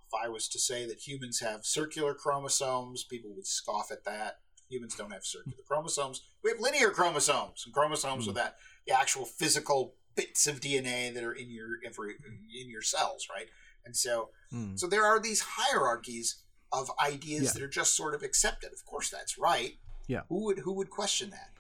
[0.07, 4.39] If I was to say that humans have circular chromosomes, people would scoff at that.
[4.69, 6.23] Humans don't have circular chromosomes.
[6.43, 11.23] We have linear chromosomes, and chromosomes are that the actual physical bits of DNA that
[11.25, 12.15] are in your every,
[12.61, 13.47] in your cells, right?
[13.85, 14.79] And so, Mm.
[14.79, 16.43] so there are these hierarchies
[16.73, 17.51] of ideas Yeah.
[17.53, 18.73] that are just sort of accepted.
[18.73, 19.79] Of course, that's right.
[20.09, 20.23] Yeah.
[20.29, 21.53] Who would who would question that?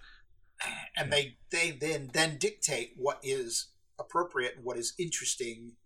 [0.96, 3.68] And they they then then dictate what is
[3.98, 5.76] appropriate, and what is interesting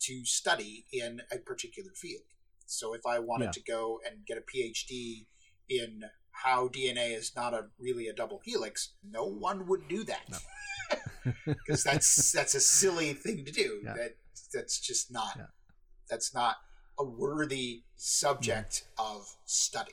[0.00, 2.22] to study in a particular field.
[2.66, 3.50] So if I wanted Yeah.
[3.52, 5.26] to go and get a PhD
[5.68, 10.42] in how DNA is not a really a double helix, no one would do that.
[11.46, 13.80] Because that's that's a silly thing to do.
[13.84, 13.94] Yeah.
[13.94, 14.16] That
[14.52, 15.46] that's just not Yeah.
[16.08, 16.56] that's not
[16.98, 19.92] a worthy subject of study.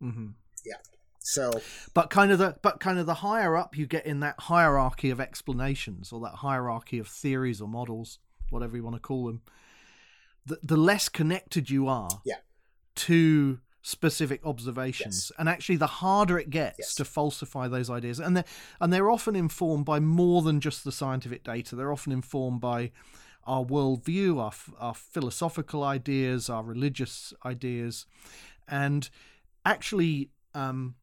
[0.00, 0.30] hmm
[0.64, 0.76] Yeah.
[1.20, 1.62] So
[1.94, 5.10] But kind of the but kind of the higher up you get in that hierarchy
[5.10, 8.18] of explanations or that hierarchy of theories or models,
[8.54, 9.42] whatever you want to call them,
[10.46, 12.36] the, the less connected you are Yeah.
[12.94, 15.30] to specific observations.
[15.38, 16.94] And actually the harder it gets Yes.
[16.94, 18.18] to falsify those ideas.
[18.18, 18.44] And they're
[18.80, 21.76] and they're often informed by more than just the scientific data.
[21.76, 22.92] They're often informed by
[23.46, 28.06] our worldview our, our philosophical ideas our religious ideas.
[28.66, 29.10] And
[29.66, 30.94] actually um,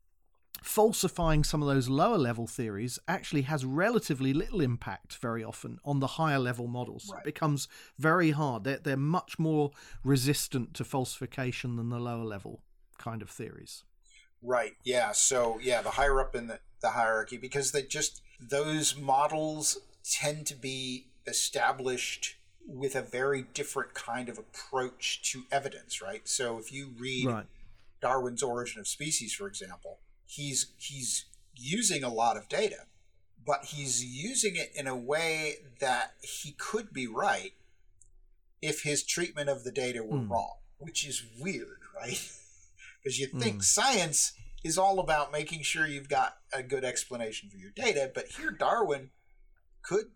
[0.62, 6.00] falsifying some of those lower level theories actually has relatively little impact very often on
[6.00, 7.10] the higher level models.
[7.12, 7.20] Right.
[7.20, 8.64] It becomes very hard.
[8.64, 9.72] They're, they're much more
[10.04, 12.62] resistant to falsification than the lower level
[12.98, 13.84] kind of theories.
[14.44, 14.74] Right.
[14.84, 15.12] Yeah.
[15.14, 20.48] So yeah, the higher up in the, the hierarchy, because they just those models tend
[20.48, 22.38] to be established
[22.68, 26.28] with a very different kind of approach to evidence, right?
[26.28, 27.46] So if you read Right.
[28.02, 30.00] Darwin's Origin of Species, for example,
[30.32, 31.26] he's he's
[31.56, 32.86] using a lot of data,
[33.46, 37.52] but he's using it in a way that he could be right
[38.62, 40.32] if his treatment of the data were Hmm.
[40.32, 42.20] wrong, which is weird, right?
[43.04, 43.62] Because you think Hmm.
[43.62, 48.28] science is all about making sure you've got a good explanation for your data, but
[48.38, 49.10] here Darwin
[49.82, 50.12] could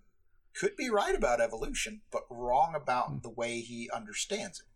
[0.54, 3.20] could be right about evolution, but wrong about Hmm.
[3.24, 4.68] the way he understands it.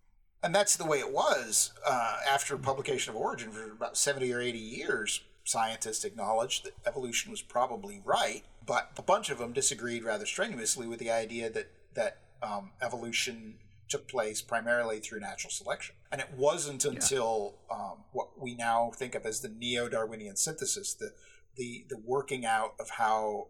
[0.42, 4.42] And that's the way it was uh, after publication of Origin for about 70 or
[4.42, 5.22] 80 years.
[5.50, 10.86] Scientists acknowledged that evolution was probably right, but a bunch of them disagreed rather strenuously
[10.86, 13.56] with the idea that, that um, evolution
[13.88, 15.95] took place primarily through natural selection.
[16.12, 20.93] And it wasn't until um, what we now think of as the neo Darwinian synthesis,
[20.93, 21.14] the,
[21.56, 23.47] the, the working out of how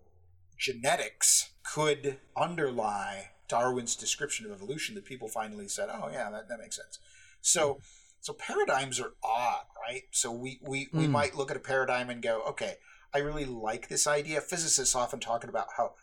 [0.57, 6.59] genetics could underlie Darwin's description of evolution that people finally said, "Oh yeah, that, that
[6.59, 6.99] makes sense."
[7.41, 7.79] So,
[8.21, 10.03] so paradigms are odd, right?
[10.11, 11.11] So we we, we Mm.
[11.11, 12.75] might look at a paradigm and go, "Okay,
[13.13, 15.93] I really like this idea." Physicists often talking about how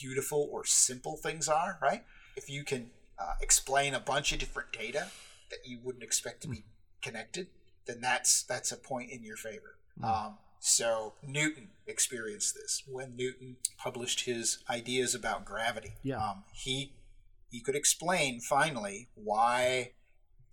[0.00, 2.04] beautiful or simple things are, right?
[2.36, 5.08] If you can uh, explain a bunch of different data
[5.50, 6.64] that you wouldn't expect to be
[7.02, 7.48] connected,
[7.86, 9.78] then that's that's a point in your favor.
[10.02, 15.94] Um, so Newton experienced this when Newton published his ideas about gravity.
[16.02, 16.16] Yeah.
[16.24, 16.94] Um, he
[17.50, 19.92] he could explain finally why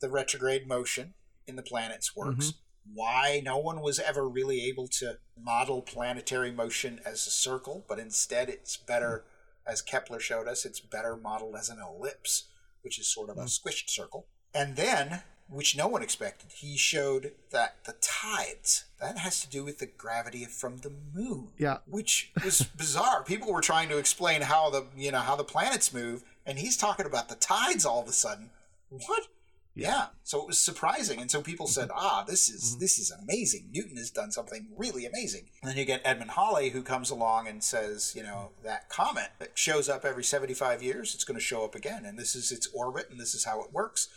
[0.02, 1.14] the retrograde motion
[1.48, 2.48] in the planets works.
[2.48, 2.94] Mm-hmm.
[2.94, 8.00] Why no one was ever really able to model planetary motion as a circle, but
[8.00, 9.24] instead it's better,
[9.68, 12.48] as Kepler showed us, it's better modeled as an ellipse,
[12.82, 13.46] which is sort of a mm.
[13.46, 14.26] squished circle.
[14.54, 19.64] And then, which no one expected, he showed that the tides, that has to do
[19.64, 21.78] with the gravity from the moon Yeah.
[21.86, 23.24] which was bizarre.
[23.24, 26.78] People were trying to explain how the you know how the planets move, and he's
[26.78, 28.50] talking about the tides all of a sudden.
[28.90, 29.28] What?
[29.74, 30.08] Yeah.
[30.24, 31.98] So it was surprising, and so people said, mm-hmm.
[32.00, 32.80] "Ah, this is mm-hmm.
[32.80, 33.70] this is amazing.
[33.72, 37.48] Newton has done something really amazing." And then you get Edmund Halley, who comes along
[37.48, 38.66] and says, "You know, mm-hmm.
[38.66, 42.20] that comet that shows up every seventy-five years, it's going to show up again, and
[42.20, 44.10] this is its orbit, and this is how it works."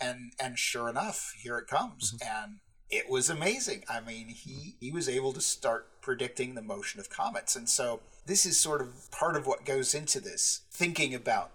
[0.00, 2.58] And and sure enough, here it comes, and
[2.92, 3.84] it was amazing.
[3.88, 7.56] I mean, he he was able to start predicting the motion of comets.
[7.56, 11.52] And so this is sort of part of what goes into this thinking about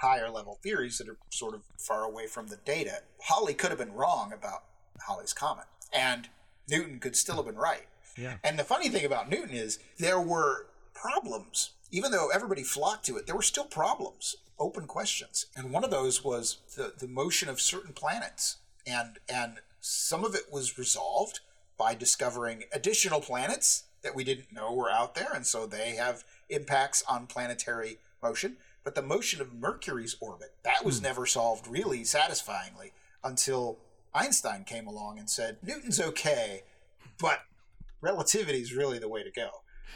[0.00, 3.02] higher level theories that are sort of far away from the data.
[3.20, 4.64] Halley could have been wrong about
[5.06, 6.28] Halley's comet, and
[6.68, 7.86] Newton could still have been right.
[8.16, 8.36] Yeah.
[8.42, 11.72] And the funny thing about Newton is there were problems.
[11.90, 15.46] Even though everybody flocked to it, there were still problems, open questions.
[15.54, 18.56] And one of those was the, the motion of certain planets.
[18.86, 21.40] And and some of it was resolved
[21.78, 26.24] by discovering additional planets that we didn't know were out there, and so they have
[26.48, 28.56] impacts on planetary motion.
[28.86, 31.06] But the motion of Mercury's orbit, that was hmm.
[31.06, 32.92] never solved really satisfyingly
[33.24, 33.78] until
[34.14, 36.62] Einstein came along and said, Newton's okay,
[37.18, 37.40] but
[38.00, 39.50] relativity is really the way to go.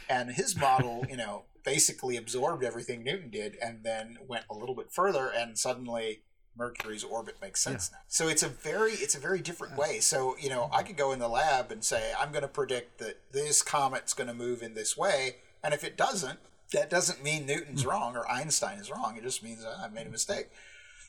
[0.09, 4.75] And his model, you know, basically absorbed everything Newton did and then went a little
[4.75, 6.23] bit further and suddenly
[6.57, 7.99] Mercury's orbit makes sense yeah.
[7.99, 8.03] now.
[8.09, 10.01] So it's a very it's a very different way.
[10.01, 13.21] So, you know, I could go in the lab and say, I'm gonna predict that
[13.31, 16.39] this comet's gonna move in this way, and if it doesn't,
[16.73, 19.15] that doesn't mean Newton's wrong or Einstein is wrong.
[19.17, 20.47] It just means I made a mistake.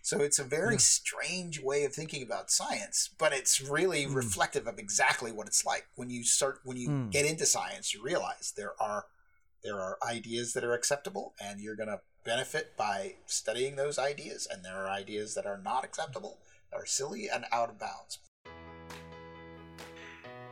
[0.04, 0.78] So it's a very yeah.
[0.78, 4.14] strange way of thinking about science, but it's really mm.
[4.14, 7.10] reflective of exactly what it's like when you start when you mm.
[7.12, 7.94] get into science.
[7.94, 9.04] You realize there are
[9.62, 14.48] there are ideas that are acceptable, and you're going to benefit by studying those ideas,
[14.50, 16.38] and there are ideas that are not acceptable,
[16.72, 18.18] that are silly and out of bounds.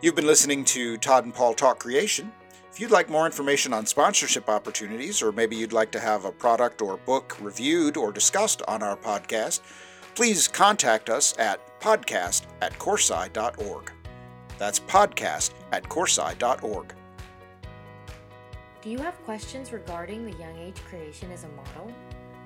[0.01, 2.33] You've been listening to Todd and Paul Talk Creation.
[2.81, 6.33] If you'd like more information on sponsorship opportunities, or maybe you'd like to have a
[6.33, 9.61] product or book reviewed or discussed on our podcast,
[10.15, 13.93] please contact us at podcast at coresci.org.
[14.57, 16.95] That's podcast at coresci.org.
[18.81, 21.93] Do you have questions regarding the young age creation as a model?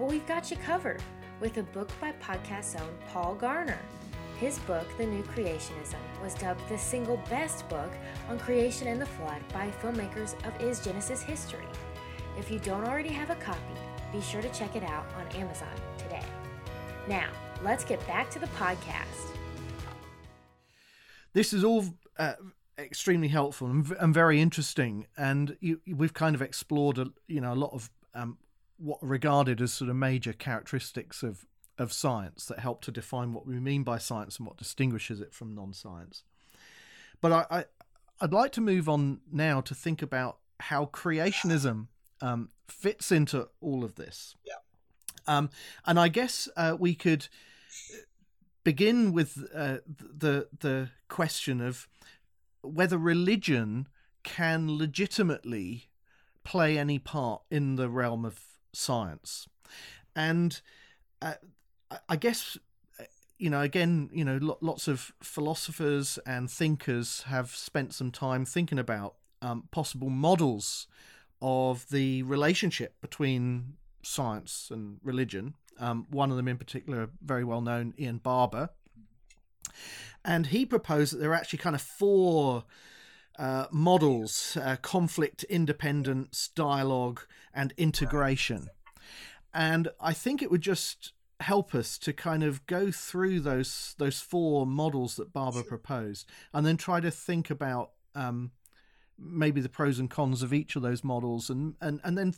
[0.01, 1.01] Well, we've got you covered
[1.39, 3.79] with a book by podcast own Paul Garner.
[4.45, 7.91] His book, The New Creationism, was dubbed the single best book
[8.29, 11.65] on creation and the flood by filmmakers of Is Genesis History.
[12.39, 13.75] If you don't already have a copy,
[14.13, 16.23] be sure to check it out on Amazon today.
[17.09, 17.31] Now,
[17.63, 19.35] let's get back to the podcast.
[21.33, 21.87] This is all
[22.19, 22.35] uh,
[22.77, 27.57] extremely helpful and, very interesting, and you, we've kind of explored, a, you know, a
[27.57, 28.37] lot of um,
[28.77, 31.47] what are regarded as sort of major characteristics of
[31.79, 35.35] of science that help to define what we mean by science and what distinguishes it
[35.35, 36.25] from non-science.
[37.21, 37.65] But I, I
[38.21, 41.89] I'd like to move on now to think about how creationism
[42.21, 44.37] um, fits into all of this.
[44.47, 44.55] Yeah.
[45.27, 45.51] Um,
[45.85, 47.29] and I guess uh, we could
[48.63, 51.89] begin with uh, the the question of
[52.63, 53.89] whether religion
[54.23, 55.91] can legitimately
[56.45, 58.41] play any part in the realm of
[58.73, 59.49] science.
[60.17, 60.61] And
[61.21, 61.35] uh,
[62.09, 62.59] I guess
[63.39, 68.79] you know again you know lots of philosophers and thinkers have spent some time thinking
[68.79, 70.87] about um, possible models
[71.43, 75.55] of the relationship between science and religion.
[75.79, 78.71] Um, one of them in particular very well known ian Barbour,
[80.25, 82.65] and he proposed that there are actually kind of four
[83.39, 87.23] uh, models uh, conflict independence dialogue
[87.53, 88.69] and integration.
[89.53, 91.13] And i think it would just
[91.45, 96.67] help us to kind of go through those those four models that Barbour proposed, and
[96.67, 98.51] then try to think about um,
[99.19, 102.35] maybe the pros and cons of each of those models, and and and then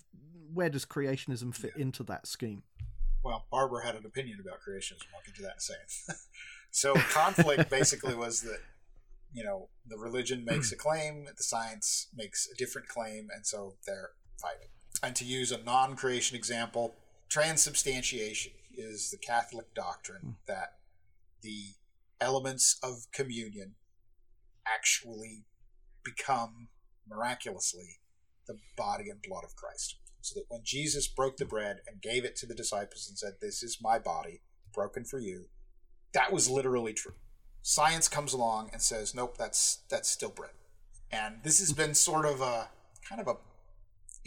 [0.53, 1.83] where does creationism fit yeah.
[1.83, 2.63] into that scheme?
[3.23, 5.07] Well, Barbour had an opinion about creationism.
[5.15, 6.17] I'll get to that in a second.
[6.71, 8.59] so conflict basically was that
[9.33, 13.75] you know the religion makes a claim, the science makes a different claim, and so
[13.87, 14.69] they're fighting.
[15.03, 16.95] And to use a non-creation example,
[17.29, 20.35] transubstantiation is the Catholic doctrine mm.
[20.47, 20.75] that
[21.43, 21.75] the
[22.21, 23.75] elements of communion
[24.67, 25.45] actually
[26.05, 26.69] become
[27.09, 28.01] miraculously
[28.47, 29.97] the body and blood of Christ.
[30.21, 33.35] So that when Jesus broke the bread and gave it to the disciples and said,
[33.41, 34.41] This is my body
[34.73, 35.47] broken for you,
[36.13, 37.15] that was literally true.
[37.63, 40.53] Science comes along and says, Nope, that's that's still bread.
[41.13, 42.71] And this has been sort of a
[43.09, 43.37] kind of a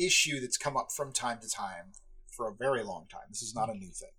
[0.02, 1.92] issue that's come up from time to time
[2.32, 3.28] for a very long time.
[3.30, 4.10] This is not a new thing.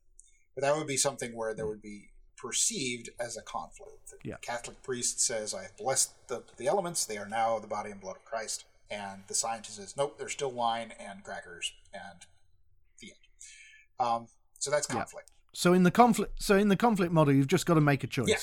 [0.61, 4.11] But that would be something where there would be perceived as a conflict.
[4.11, 4.37] The yeah.
[4.43, 8.01] Catholic priest says, I have blessed the, the elements, they are now the body and
[8.01, 8.65] blood of Christ.
[8.91, 12.27] And the scientist says, nope, there's still wine and crackers and
[13.01, 14.07] the end.
[14.07, 14.27] Um,
[14.59, 15.31] so that's conflict.
[15.31, 15.37] Yeah.
[15.53, 18.07] So in the conflict, so in the conflict model, you've just got to make a
[18.07, 18.29] choice.
[18.29, 18.37] Yeah.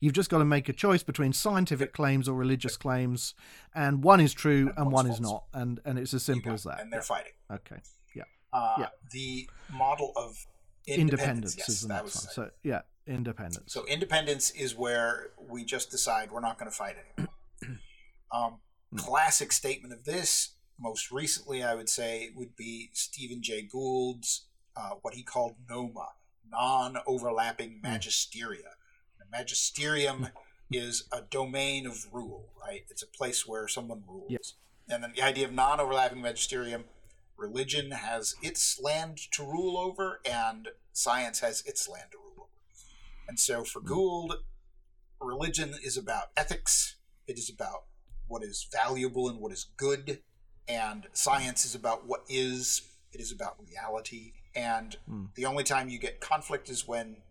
[0.00, 3.34] You've just got to make a choice between scientific claims or religious claims,
[3.74, 5.18] and one is true and, and one false.
[5.18, 6.80] is not, and and it's as simple as that.
[6.80, 7.04] And they're yeah.
[7.04, 7.32] fighting.
[7.50, 7.80] Okay.
[8.14, 8.22] Yeah.
[8.52, 8.88] Uh, yeah.
[9.10, 10.46] The model of
[10.86, 12.34] independence, yes, is the next one.
[12.34, 13.72] So yeah, independence.
[13.72, 17.34] So independence is where we just decide we're not going to fight anymore.
[18.32, 18.58] um,
[18.96, 24.90] classic statement of this, most recently, I would say, would be Stephen Jay Gould's uh,
[25.02, 26.08] what he called NOMA,
[26.50, 28.72] non-overlapping magisteria.
[29.18, 30.28] The magisterium
[30.70, 32.82] is a domain of rule, right?
[32.88, 34.30] It's a place where someone rules.
[34.30, 34.54] Yes.
[34.88, 36.84] And then the idea of non-overlapping magisterium,
[37.36, 42.50] religion has its land to rule over, and science has its land to rule over.
[43.28, 44.34] And so for Gould,
[45.20, 46.96] religion is about ethics.
[47.26, 47.84] It is about
[48.26, 50.20] what is valuable and what is good,
[50.68, 52.82] and science is about what is.
[53.12, 54.32] It is about reality.
[54.54, 55.34] And Mm.
[55.34, 57.22] the only time you get conflict is when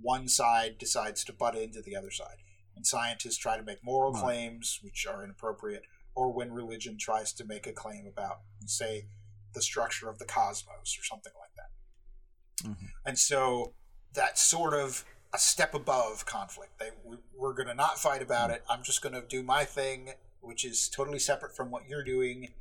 [0.00, 2.42] one side decides to butt into the other side.
[2.74, 5.84] When scientists try to make moral claims, which are inappropriate,
[6.14, 9.06] or when religion tries to make a claim about, say,
[9.54, 12.68] the structure of the cosmos or something like that.
[12.68, 12.90] Mhm.
[13.06, 13.74] And so
[14.12, 16.78] that's sort of a step above conflict.
[16.78, 18.62] They, we, we're going to not fight about it.
[18.68, 22.52] I'm just going to do my thing, which is totally separate from what you're doing,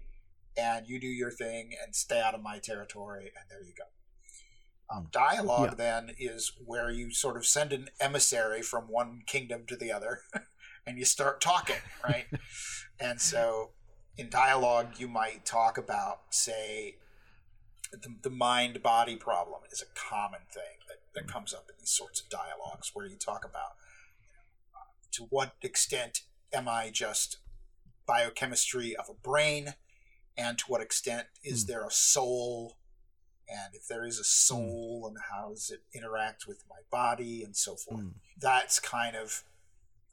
[0.57, 3.83] and you do your thing and stay out of my territory, and there you go.
[4.93, 5.75] Um, dialogue Yeah.
[6.05, 10.21] then is where you sort of send an emissary from one kingdom to the other,
[10.87, 12.25] and you start talking, right?
[12.99, 13.71] and so
[14.21, 16.95] in dialogue, you might talk about, say,
[17.91, 21.89] the, the mind body problem is a common thing that, that comes up in these
[21.91, 23.73] sorts of dialogues where you talk about
[24.73, 24.79] uh,
[25.11, 26.21] to what extent
[26.53, 27.37] am I just
[28.07, 29.73] biochemistry of a brain,
[30.37, 31.67] and to what extent is Mm.
[31.67, 32.77] there a soul,
[33.49, 37.55] and if there is a soul, and how does it interact with my body, and
[37.55, 38.01] so forth.
[38.01, 38.13] Mm.
[38.39, 39.43] That's kind of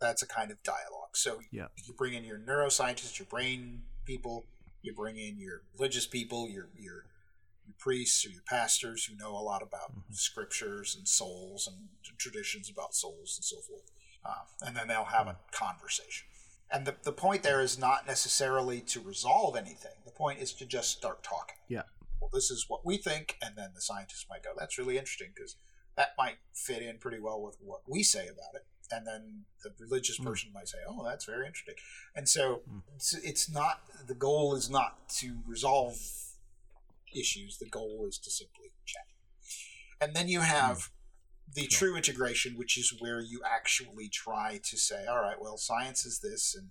[0.01, 1.17] that's a kind of dialogue.
[1.17, 1.67] So Yeah.
[1.85, 4.47] you bring in your neuroscientist your brain people,
[4.83, 7.05] you bring in your religious people, your your
[7.67, 12.71] your priests or your pastors who know a lot about scriptures and souls and traditions
[12.71, 13.91] about souls and so forth.
[14.25, 16.27] Uh, and then they'll have a conversation.
[16.73, 19.93] And the, the point there is not necessarily to resolve anything.
[20.05, 21.57] The point is to just start talking.
[21.69, 21.83] Yeah.
[22.21, 23.37] Well, this is what we think.
[23.43, 25.57] And then the scientists might go, that's really interesting because
[25.97, 28.65] that might fit in pretty well with what we say about it.
[28.91, 30.25] And then the religious Mm.
[30.25, 31.75] person might say, oh, that's very interesting.
[32.15, 32.83] And so Mm.
[32.95, 35.97] it's, it's not, the goal is not to resolve
[37.15, 37.59] issues.
[37.59, 39.07] The goal is to simply chat.
[40.01, 40.91] And then you have
[41.55, 46.05] the true integration, which is where you actually try to say, all right, well, science
[46.05, 46.71] is this and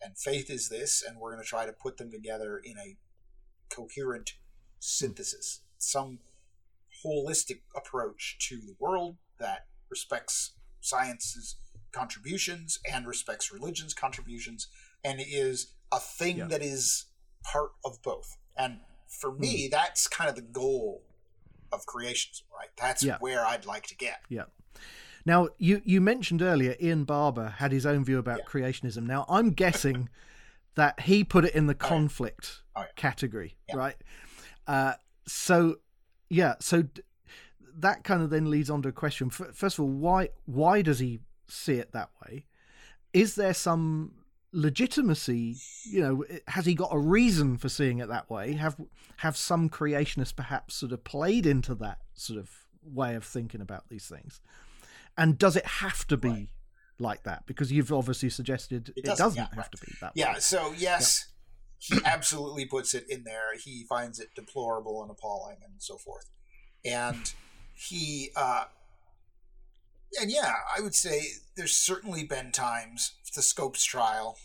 [0.00, 2.96] and faith is this, and we're going to try to put them together in a
[3.68, 4.34] coherent
[4.78, 6.20] synthesis, some
[7.04, 10.54] holistic approach to the world that respects
[10.88, 11.56] science's
[11.92, 14.68] contributions and respects religion's contributions,
[15.04, 16.46] and is a thing Yeah.
[16.48, 17.06] that is
[17.42, 18.36] part of both.
[18.56, 18.80] And
[19.20, 21.04] for me, that's kind of the goal
[21.72, 22.68] of creationism, right?
[22.76, 23.18] That's Yeah.
[23.20, 24.20] where I'd like to get.
[24.28, 24.44] Yeah.
[25.24, 28.44] Now you you mentioned earlier Ian Barbour had his own view about Yeah.
[28.44, 29.04] creationism.
[29.04, 30.08] Now I'm guessing
[30.74, 32.86] that he put it in the conflict Oh, yeah.
[32.96, 33.76] category, Yeah.
[33.76, 33.96] right?
[34.66, 34.94] Uh,
[35.26, 35.76] so
[36.30, 36.84] yeah, so
[37.78, 39.30] that kind of then leads on to a question.
[39.30, 42.44] First of all, why why does he see it that way?
[43.12, 44.12] Is there some
[44.52, 45.56] legitimacy?
[45.84, 48.52] You know, has he got a reason for seeing it that way?
[48.54, 48.76] Have
[49.18, 52.50] have some creationists perhaps sort of played into that sort of
[52.82, 54.40] way of thinking about these things?
[55.16, 56.48] And does it have to be Right.
[56.98, 57.46] like that?
[57.46, 59.72] Because you've obviously suggested it, doesn't, doesn't yeah, have right.
[59.72, 60.32] to be that Yeah, way.
[60.34, 60.38] Yeah.
[60.38, 61.28] So yes,
[61.78, 63.56] he absolutely puts it in there.
[63.62, 66.26] He finds it deplorable and appalling and so forth.
[66.84, 67.32] And
[67.78, 68.64] he, uh,
[70.20, 71.22] and yeah, I would say
[71.56, 74.36] there's certainly been times, the Scopes trial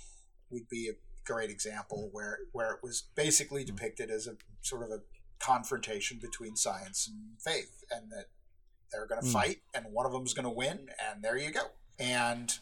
[0.51, 0.93] would be a
[1.25, 5.01] great example where, where it was basically depicted as a sort of a
[5.39, 8.25] confrontation between science and faith and that
[8.91, 9.33] they're going to Mm.
[9.33, 11.71] fight and one of them is going to win and there you go.
[11.97, 12.59] And,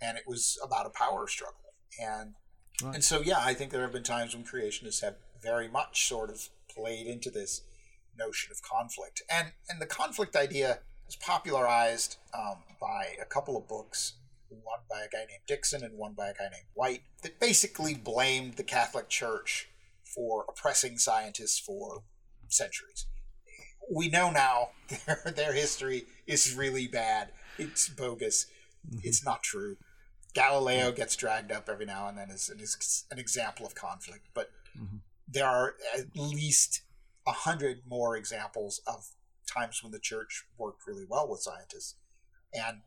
[0.00, 1.56] and it was about a power struggle.
[2.00, 2.34] And
[2.82, 2.94] Right.
[2.96, 6.30] and so, yeah, I think there have been times when creationists have very much sort
[6.30, 7.62] of played into this
[8.18, 13.66] notion of conflict, and and the conflict idea was popularized um, by a couple of
[13.68, 14.14] books,
[14.48, 17.94] one by a guy named Dixon and one by a guy named White, that basically
[17.94, 19.68] blamed the Catholic Church
[20.14, 22.02] for oppressing scientists for
[22.48, 23.06] centuries.
[23.90, 24.70] We know now
[25.06, 27.30] their their history is really bad.
[27.58, 28.46] It's bogus.
[29.02, 29.76] It's not true.
[30.34, 34.50] Galileo gets dragged up every now and then as, as an example of conflict, but
[34.76, 35.00] Mhm.
[35.28, 36.80] there are at least
[37.26, 39.08] a hundred more examples of
[39.46, 41.96] times when the church worked really well with scientists,
[42.52, 42.82] and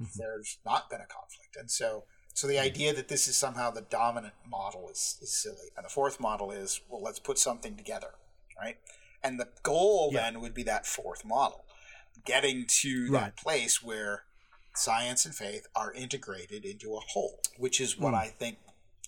[0.00, 0.12] Mhm.
[0.14, 1.56] there's not been a conflict.
[1.56, 5.70] And so, so the idea that this is somehow the dominant model is, is silly.
[5.76, 8.14] And the fourth model is, well, let's put something together,
[8.58, 8.80] right?
[9.22, 10.22] And the goal Yeah.
[10.22, 11.64] then would be that fourth model,
[12.24, 13.20] getting to Right.
[13.20, 14.26] that place where
[14.74, 18.18] science and faith are integrated into a whole, which is what Mm.
[18.18, 18.58] I think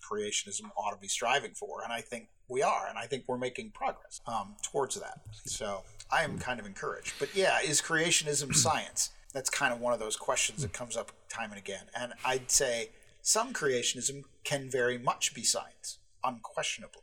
[0.01, 3.39] creationism ought to be striving for, and I think we are, and I think we're
[3.39, 5.21] making progress um, towards that.
[5.45, 7.15] So I am kind of encouraged.
[7.19, 9.11] But yeah, is creationism science?
[9.33, 11.87] That's kind of one of those questions that comes up time and again.
[11.99, 12.91] And I'd say
[13.21, 17.03] some creationism can very much be science, unquestionably.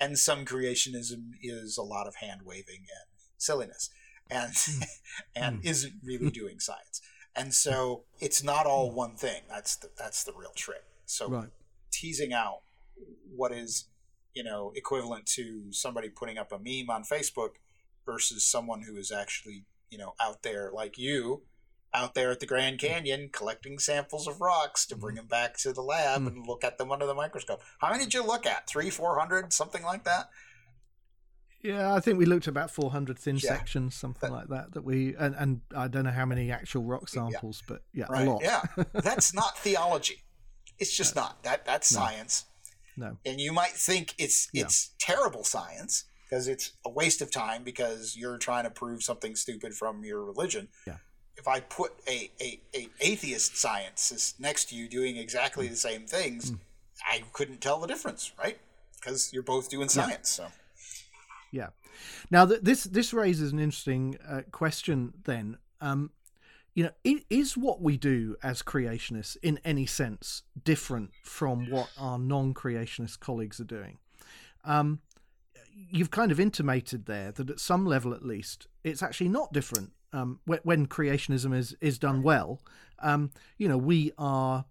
[0.00, 3.08] And some creationism is a lot of hand waving and
[3.38, 3.90] silliness
[4.30, 4.52] and
[5.36, 5.66] and hmm.
[5.66, 6.32] isn't really hmm.
[6.32, 7.00] doing science.
[7.36, 8.96] And so it's not all hmm.
[8.96, 9.42] one thing.
[9.48, 10.84] That's the, that's the real trick.
[11.06, 11.50] So Right.
[11.92, 12.62] teasing out
[13.34, 13.86] what is
[14.34, 17.56] you know equivalent to somebody putting up a meme on Facebook
[18.04, 21.42] versus someone who is actually you know out there like you
[21.94, 22.86] out there at the Grand hmm.
[22.86, 25.20] Canyon collecting samples of rocks to bring hmm.
[25.20, 26.26] them back to the lab hmm.
[26.26, 27.62] and look at them under the microscope.
[27.78, 28.68] How many did you look at?
[28.68, 30.28] Three, four hundred, something like that.
[31.62, 33.56] Yeah, I think we looked at about 400 thin Yeah.
[33.56, 34.74] sections, something That- like that.
[34.74, 38.28] That we and, and I don't know how many actual rock samples, but yeah, Right?
[38.28, 38.42] a lot.
[38.42, 38.60] Yeah,
[38.92, 40.24] that's not theology.
[40.78, 41.64] It's just not that.
[41.64, 42.44] That's science.
[42.96, 43.18] No.
[43.26, 44.64] and you might think it's Yeah.
[44.64, 49.34] it's terrible science because it's a waste of time because you're trying to prove something
[49.36, 50.68] stupid from your religion.
[50.86, 50.96] Yeah.
[51.36, 56.06] If I put a, a, a atheist scientist next to you doing exactly the same
[56.06, 56.52] things,
[57.10, 58.58] I couldn't tell the difference, right?
[58.96, 60.30] Because you're both doing science.
[60.30, 60.46] So
[61.50, 61.68] Yeah.
[62.30, 65.12] Now th- this this raises an interesting uh, question.
[65.24, 66.10] Then, um,
[66.74, 72.18] you know, is what we do as creationists in any sense different from what our
[72.18, 73.98] non-creationist colleagues are doing?
[74.64, 75.00] Um,
[75.72, 79.92] you've kind of intimated there that at some level, at least, it's actually not different.
[80.12, 82.60] Um, when, when creationism is is done well,
[83.00, 84.64] um, you know, we are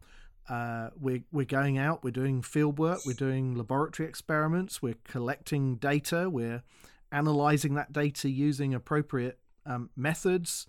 [0.50, 5.76] uh, we're we're going out, we're doing field work, we're doing laboratory experiments, we're collecting
[5.76, 6.64] data, we're
[7.12, 10.68] analyzing that data using appropriate um, methods.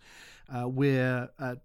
[0.49, 1.57] Uh, we're uh,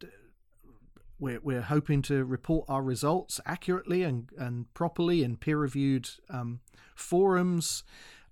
[1.20, 6.60] we're we're hoping to report our results accurately and and properly in peer reviewed um,
[6.96, 7.84] forums.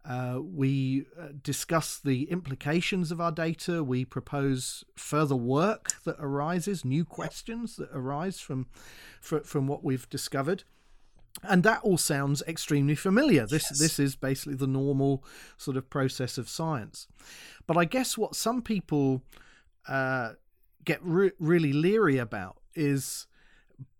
[0.07, 3.83] Uh, we uh, discuss the implications of our data.
[3.83, 8.67] We propose further work that arises, new questions that arise from
[9.19, 10.63] fr- from what we've discovered,
[11.43, 13.45] and that all sounds extremely familiar.
[13.45, 13.79] This Yes.
[13.79, 15.23] this is basically the normal
[15.57, 17.07] sort of process of science.
[17.65, 19.23] But I guess what some people
[19.87, 20.33] uh,
[20.83, 23.27] get re- really leery about is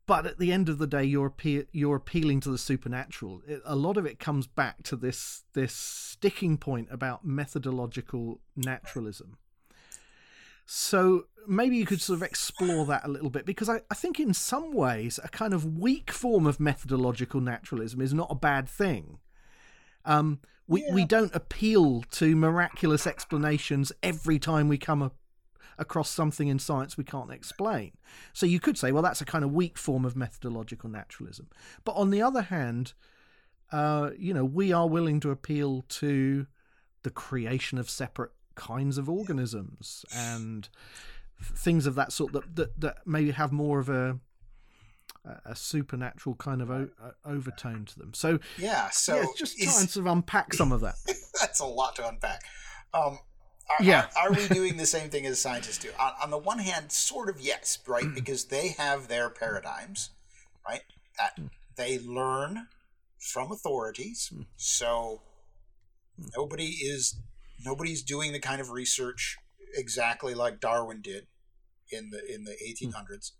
[0.05, 3.61] but at the end of the day you're appe- you're appealing to the supernatural it,
[3.65, 9.38] a lot of it comes back to this this sticking point about methodological naturalism
[10.68, 14.20] so maybe you could sort of explore that a little bit because I, I think
[14.20, 18.70] in some ways a kind of weak form of methodological naturalism is not a bad
[18.70, 19.18] thing
[20.05, 25.11] um, we, we don't appeal to miraculous explanations every time we come a,
[25.78, 27.91] across something in science we can't explain.
[28.34, 31.47] So you could say, well, that's a kind of weak form of methodological naturalism.
[31.84, 32.93] But on the other hand,
[33.72, 36.47] uh, you know, we are willing to appeal to
[37.03, 40.68] the creation of separate kinds of organisms and
[41.41, 44.20] things of that sort that that, that maybe have more of a
[45.45, 46.89] a supernatural kind of o-
[47.26, 48.14] overtone to them.
[48.14, 50.95] So yeah, so yeah, just is- try and sort of unpack some of that.
[51.39, 52.43] that's a lot to unpack.
[52.93, 53.20] Um,
[53.70, 54.08] are, Yeah.
[54.18, 55.89] are, are we doing the same thing as scientists do?
[55.99, 58.05] On, on the one hand, sort of yes, right?
[58.16, 60.12] Because they have their paradigms,
[60.66, 60.84] right?
[61.18, 61.38] That
[61.76, 62.68] they learn
[63.20, 64.32] from authorities.
[64.55, 65.22] So
[66.38, 67.16] nobody is
[67.64, 69.38] nobody's doing the kind of research
[69.74, 71.28] exactly like Darwin did
[71.91, 72.89] in the in the hmm.
[72.89, 73.32] 1800s,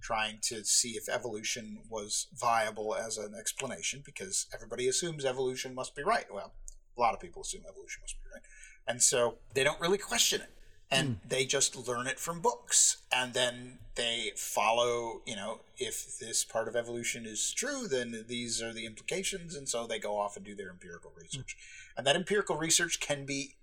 [0.00, 5.94] trying to see if evolution was viable as an explanation because everybody assumes evolution must
[5.94, 6.26] be right.
[6.32, 6.52] Well,
[6.96, 8.42] a lot of people assume evolution must be right.
[8.86, 10.50] And so they don't really question it.
[10.90, 11.28] And hmm.
[11.28, 12.98] they just learn it from books.
[13.10, 18.62] And then they follow, you know, if this part of evolution is true, then these
[18.62, 19.56] are the implications.
[19.56, 21.56] And so they go off and do their empirical research.
[21.58, 21.98] Hmm.
[21.98, 23.54] And that empirical research can be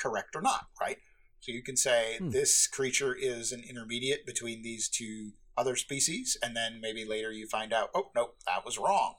[0.00, 0.98] correct or not, right?
[1.40, 2.30] So you can say hmm.
[2.30, 6.36] this creature is an intermediate between these two other species.
[6.42, 9.14] And then maybe later you find out, oh, no, that was wrong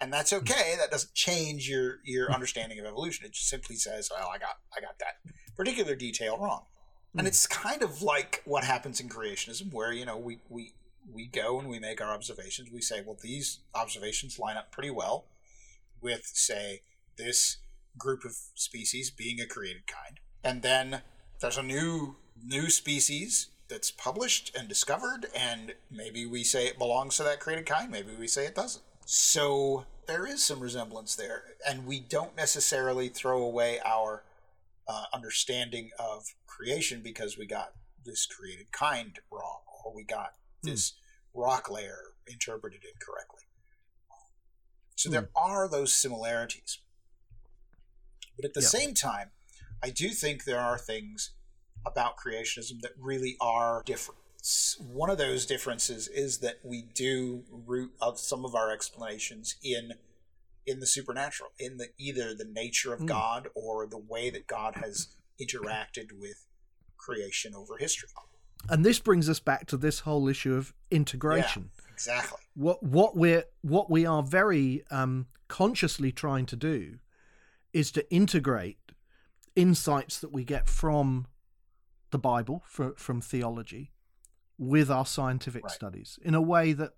[0.00, 0.38] and that's hmm.
[0.38, 0.74] okay.
[0.78, 3.26] That doesn't change your your understanding of evolution.
[3.26, 6.64] It just simply says, "Well, I got I got that particular detail wrong,"
[7.12, 7.26] and hmm.
[7.26, 10.72] it's kind of like what happens in creationism, where you know we we
[11.12, 12.70] we go and we make our observations.
[12.72, 15.26] We say, "Well, these observations line up pretty well
[16.00, 16.80] with, say,
[17.18, 17.58] this
[17.98, 21.02] group of species being a created kind," and then
[21.40, 27.16] there's a new new species that's published and discovered, and maybe we say it belongs
[27.16, 28.82] to that created kind, maybe we say it doesn't.
[29.06, 34.24] So there is some resemblance there, and we don't necessarily throw away our
[34.88, 37.72] uh, understanding of creation because we got
[38.04, 40.32] this created kind wrong, or we got
[40.62, 40.94] this
[41.32, 43.44] rock layer interpreted incorrectly.
[44.96, 45.28] So there mm.
[45.36, 46.78] are those similarities.
[48.40, 49.30] But at the same time,
[49.82, 51.32] I do think there are things
[51.84, 54.20] about creationism that really are different.
[54.78, 59.92] One of those differences is that we do root of some of our explanations in
[60.66, 63.06] in the supernatural, in the either the nature of mm.
[63.06, 65.08] God or the way that God has
[65.40, 66.46] interacted with
[66.96, 68.08] creation over history.
[68.68, 71.70] And this brings us back to this whole issue of integration.
[71.74, 72.38] Yeah, exactly.
[72.54, 76.98] What what we're what we are very um, consciously trying to do
[77.72, 78.78] is to integrate
[79.56, 81.26] insights that we get from
[82.10, 83.92] the Bible, for, from theology,
[84.58, 85.72] with our scientific right.
[85.72, 86.92] studies in a way that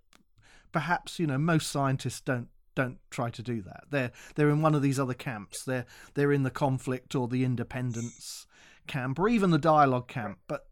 [0.73, 3.85] perhaps you know most scientists don't don't try to do that.
[3.91, 5.65] They're they're in one of these other camps.
[5.65, 8.47] They're they're in the conflict or the independence
[8.87, 10.39] camp or even the dialogue camp.
[10.49, 10.67] But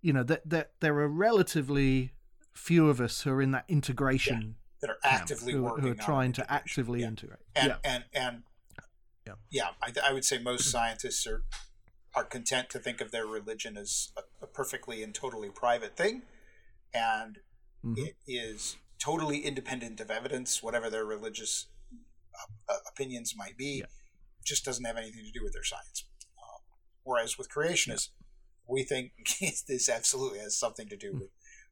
[0.00, 2.12] you know that that there are relatively
[2.52, 4.48] few of us who are in that integration yeah,
[4.80, 7.06] that are actively who, working who are trying to actively yeah.
[7.06, 7.40] integrate.
[7.54, 7.76] And yeah.
[7.84, 8.42] and and
[9.26, 11.42] yeah, yeah I, I would say most scientists are
[12.14, 16.22] are content to think of their religion as a, a perfectly and totally private thing,
[16.92, 17.38] and
[17.84, 18.04] mm-hmm.
[18.04, 21.66] it is totally independent of evidence, whatever their religious
[22.34, 23.80] uh, uh opinions might be.
[23.80, 23.86] Yeah.
[24.44, 26.04] Just doesn't have anything to do with their science.
[26.36, 26.58] Uh,
[27.04, 28.26] whereas with creationists, yeah.
[28.68, 29.12] we think
[29.68, 31.20] this absolutely has something to do mm-hmm.
[31.20, 31.30] with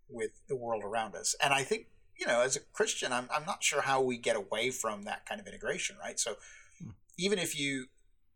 [0.08, 1.86] with the world around us, and I think
[2.18, 5.26] you know, as a Christian, I'm I'm not sure how we get away from that
[5.26, 6.18] kind of integration, right?
[6.18, 6.36] So.
[7.20, 7.86] Even if you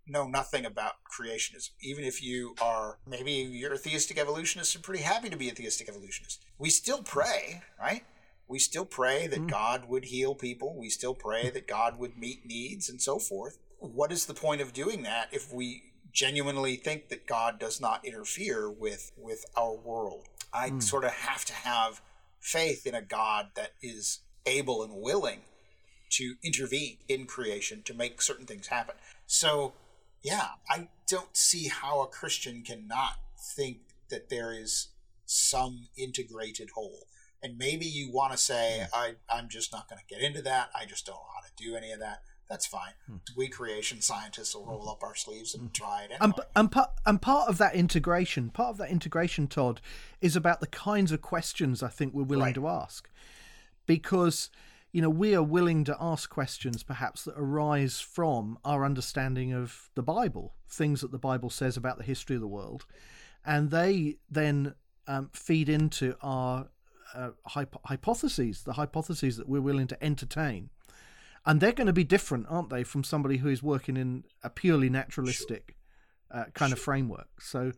[0.07, 1.70] know nothing about creationism.
[1.80, 5.55] Even if you are maybe you're a theistic evolutionist and pretty happy to be a
[5.55, 8.05] theistic evolutionist, we still pray, right?
[8.47, 9.51] We still pray that mm.
[9.51, 10.76] God would heal people.
[10.78, 13.59] We still pray that God would meet needs and so forth.
[13.78, 15.82] What is the point of doing that if we
[16.12, 20.26] genuinely think that God does not interfere with with our world?
[20.53, 20.82] I mm.
[20.82, 22.03] sort of have to have
[22.41, 25.41] faith in a God that is able and willing
[26.17, 28.95] to intervene in creation to make certain things happen.
[29.27, 29.75] So
[30.23, 33.19] yeah, I don't see how a Christian cannot
[33.57, 34.89] think that there is
[35.27, 37.07] some integrated whole.
[37.43, 38.99] And maybe you want to say, hmm.
[38.99, 40.71] I, I'm just not going to get into that.
[40.75, 42.23] I just don't know how to do any of that.
[42.49, 42.93] That's fine.
[43.07, 43.17] Hmm.
[43.37, 45.73] We creation scientists will roll up our sleeves and hmm.
[45.73, 46.19] try it anyway.
[46.21, 49.83] And, and, part, and part of that integration, part of that integration, Todd,
[50.23, 52.55] is about the kinds of questions I think we're willing right.
[52.55, 53.11] to ask.
[53.87, 54.49] Because
[54.95, 59.90] you know, we are willing to ask questions perhaps that arise from our understanding of
[59.97, 62.86] the Bible, things that the Bible says about the history of the world,
[63.45, 64.76] and they then
[65.09, 66.68] um, feed into our
[67.12, 70.70] uh, hypotheses, the hypotheses that we're willing to entertain.
[71.45, 74.49] And they're going to be different, aren't they, from somebody who is working in a
[74.49, 75.74] purely naturalistic
[76.30, 76.42] sure.
[76.42, 76.76] uh, kind sure.
[76.76, 77.28] of framework?
[77.40, 77.72] So,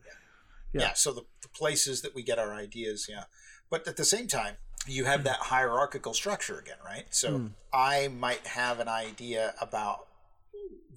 [0.71, 0.81] yeah.
[0.81, 3.23] yeah so the, the places that we get our ideas, yeah.
[3.71, 4.57] But at the same time,
[4.87, 7.05] you have that hierarchical structure again, right?
[7.09, 7.49] So mm.
[7.73, 10.07] I might have an idea about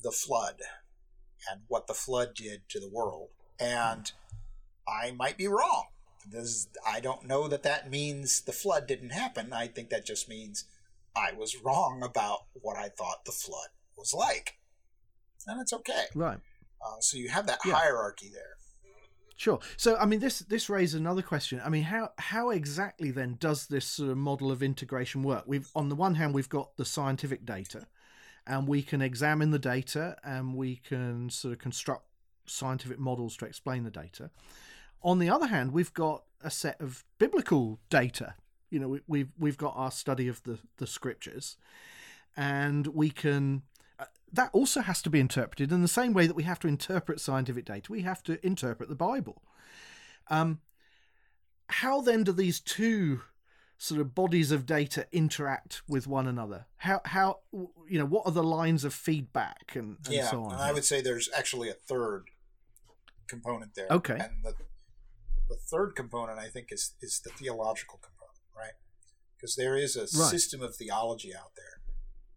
[0.02, 0.56] the flood
[1.50, 3.28] and what the flood did to the world,
[3.58, 4.10] and
[4.88, 5.86] I might be wrong.
[6.30, 9.52] This, I don't know that that means the flood didn't happen.
[9.52, 10.64] I think that just means
[11.16, 14.58] I was wrong about what I thought the flood was like,
[15.46, 16.04] and it's okay.
[16.14, 16.38] Right.
[16.84, 17.74] Uh, so you have that yeah.
[17.74, 18.56] hierarchy there.
[19.40, 19.58] Sure.
[19.78, 21.62] So, I mean, this this raises another question.
[21.64, 25.44] I mean, how how exactly then does this sort of model of integration work?
[25.46, 27.86] We've on the one hand, we've got the scientific data,
[28.46, 32.04] and we can examine the data, and we can sort of construct
[32.44, 34.30] scientific models to explain the data.
[35.02, 38.34] On the other hand, we've got a set of biblical data.
[38.68, 41.56] You know, we, we've we've got our study of the the scriptures,
[42.36, 43.62] and we can
[44.32, 47.20] that also has to be interpreted in the same way that we have to interpret
[47.20, 47.90] scientific data.
[47.90, 49.42] We have to interpret the Bible.
[50.28, 50.60] Um,
[51.68, 53.22] how then do these two
[53.78, 56.66] sort of bodies of data interact with one another?
[56.78, 60.54] How how you know what are the lines of feedback and, and yeah, so on?
[60.54, 62.26] I would say there's actually a third
[63.26, 63.88] component there.
[63.90, 64.54] Okay, and the
[65.48, 68.74] the third component I think is is the theological component, right?
[69.36, 70.30] Because there is a right.
[70.30, 71.79] system of theology out there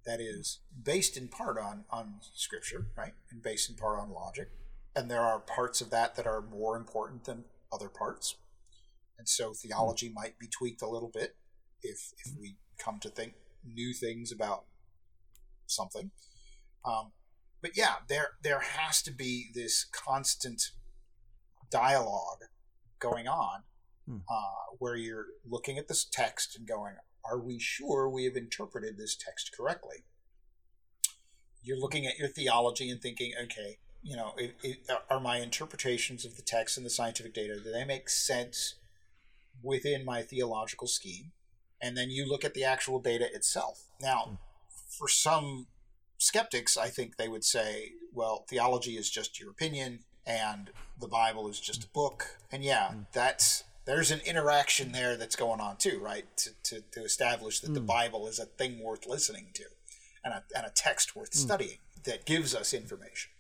[0.06, 4.50] that is based in part on on scripture, right, and based in part on logic.
[4.96, 8.36] And there are parts of that that are more important than other parts.
[9.18, 10.14] And so theology mm.
[10.14, 11.36] might be tweaked a little bit
[11.82, 13.34] if if we come to think
[13.66, 14.66] new things about
[15.68, 16.12] something.
[16.86, 17.12] Um,
[17.62, 20.62] but yeah, there there has to be this constant
[21.72, 22.44] dialogue
[23.00, 23.64] going on
[24.08, 24.18] hmm.
[24.30, 26.96] uh, where you're looking at this text and going,
[27.26, 30.04] are we sure we have interpreted this text correctly?
[31.62, 34.78] You're looking at your theology and thinking, okay, you know, it, it,
[35.10, 38.76] are my interpretations of the text and the scientific data, do they make sense
[39.62, 41.32] within my theological scheme?
[41.82, 43.84] And then you look at the actual data itself.
[44.02, 44.40] Now,
[44.98, 45.68] for some
[46.18, 50.70] skeptics, I think they would say, well, theology is just your opinion and
[51.00, 52.40] the Bible is just a book.
[52.52, 53.06] And yeah, mm.
[53.14, 56.26] that's there's an interaction there that's going on too, right?
[56.38, 57.76] To, to, to establish that mm.
[57.76, 59.64] the Bible is a thing worth listening to
[60.24, 61.38] and a, and a text worth mm.
[61.38, 63.32] studying that gives us information.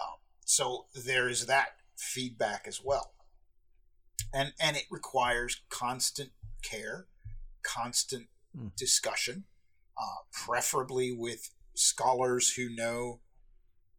[0.00, 3.12] Um, so there's that feedback as well.
[4.32, 6.30] And, and it requires constant
[6.62, 7.06] care,
[7.62, 8.26] constant
[8.56, 8.74] mm.
[8.76, 9.44] discussion,
[9.96, 13.20] uh, preferably with scholars who know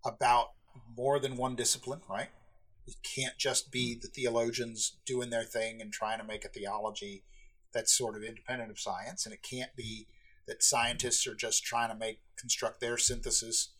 [0.06, 0.48] about
[0.98, 2.30] more than one discipline, right?
[2.88, 7.24] It can't just be the theologians doing their thing and trying to make a theology
[7.74, 10.08] that's sort of independent of science, and it can't be
[10.48, 13.74] that scientists are just trying to make construct their synthesis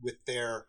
[0.00, 0.66] with their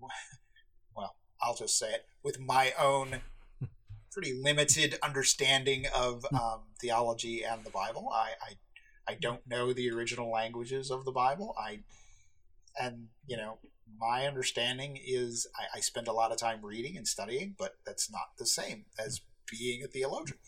[0.96, 3.20] well, I'll just say it with my own
[4.12, 6.36] pretty limited understanding of hmm.
[6.36, 8.10] um, theology and the Bible.
[8.12, 11.54] I, I I don't know the original languages of the Bible.
[11.58, 11.80] I
[12.80, 13.58] and you know
[13.98, 18.10] my understanding is I, I, spend a lot of time reading and studying, but that's
[18.10, 19.20] not the same as
[19.50, 20.38] being a theologian.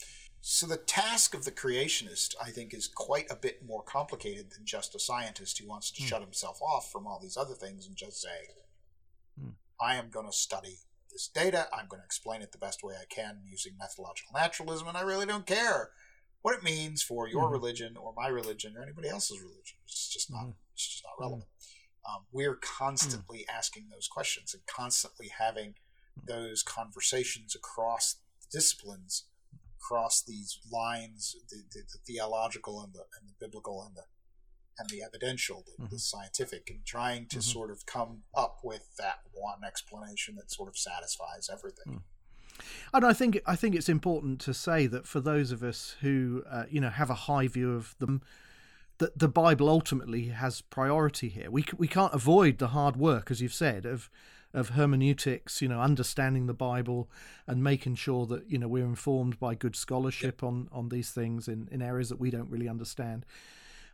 [0.40, 4.64] So the task of the creationist, I think, is quite a bit more complicated than
[4.64, 6.06] just a scientist who wants to mm.
[6.06, 8.50] shut himself off from all these other things and just say,
[9.40, 9.52] mm.
[9.80, 10.78] I am going to study
[11.12, 11.68] this data.
[11.72, 15.02] I'm going to explain it the best way I can using methodological naturalism, and I
[15.02, 15.90] really don't care
[16.40, 19.76] what it means for your mm religion or my religion or anybody else's religion.
[19.84, 20.46] It's just not.
[20.46, 21.48] mm It's just not relevant.
[22.08, 23.54] Um, we're constantly mm.
[23.56, 25.74] asking those questions and constantly having
[26.26, 28.16] those conversations across
[28.50, 29.24] disciplines,
[29.80, 34.02] across these lines, the, the, the theological and the, and the biblical and the
[34.78, 35.94] and the evidential, the, mm-hmm.
[35.94, 37.52] the scientific, and trying to mm-hmm.
[37.52, 41.84] sort of come up with that one explanation that sort of satisfies everything.
[41.86, 42.00] Mm.
[42.94, 46.42] And I think I think it's important to say that for those of us who
[46.50, 48.22] uh, you know have a high view of them
[48.98, 51.50] that the Bible ultimately has priority here.
[51.50, 54.10] We we can't avoid the hard work, as you've said, of
[54.54, 57.10] of hermeneutics, you know, understanding the Bible
[57.46, 61.48] and making sure that you know we're informed by good scholarship on on these things
[61.48, 63.24] in in areas that we don't really understand.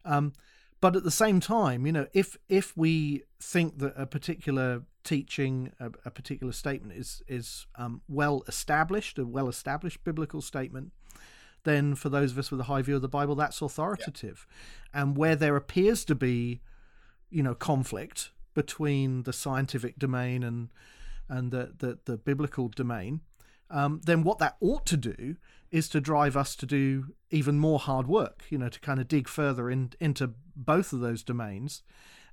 [0.05, 0.33] Um,
[0.81, 5.73] but at the same time, you know, if if we think that a particular teaching,
[5.81, 10.93] a, a particular statement is is um, well established, a well established biblical statement,
[11.65, 14.47] then for those of us with a high view of the Bible, that's authoritative.
[14.95, 15.03] Yeah.
[15.03, 16.61] And where there appears to be,
[17.31, 20.69] you know, conflict between the scientific domain and
[21.29, 23.21] and the the, the biblical domain,
[23.71, 25.37] um, then what that ought to do
[25.71, 28.45] is to drive us to do even more hard work.
[28.49, 31.83] You know, to kind of dig further in, into both of those domains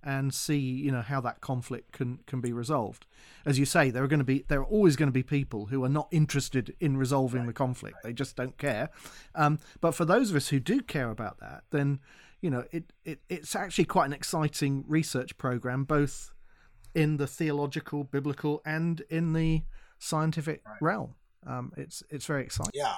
[0.05, 3.05] and see you know how that conflict can can be resolved.
[3.45, 5.65] As you say there are going to be there are always going to be people
[5.65, 7.47] who are not interested in resolving right.
[7.47, 7.97] the conflict.
[8.03, 8.89] They just don't care.
[9.33, 11.99] Um, but for those of us who do care about that then
[12.41, 16.31] you know it, it it's actually quite an exciting research program both
[16.93, 19.63] in the theological biblical and in the
[19.99, 20.81] scientific right.
[20.81, 21.15] realm.
[21.45, 22.71] Um, it's it's very exciting.
[22.73, 22.95] Yeah.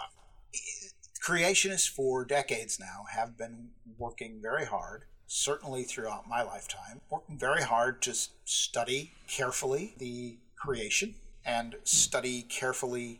[1.26, 7.62] Creationists for decades now have been working very hard certainly throughout my lifetime, working very
[7.62, 8.16] hard to
[8.46, 11.16] study carefully the creation
[11.46, 13.20] and study carefully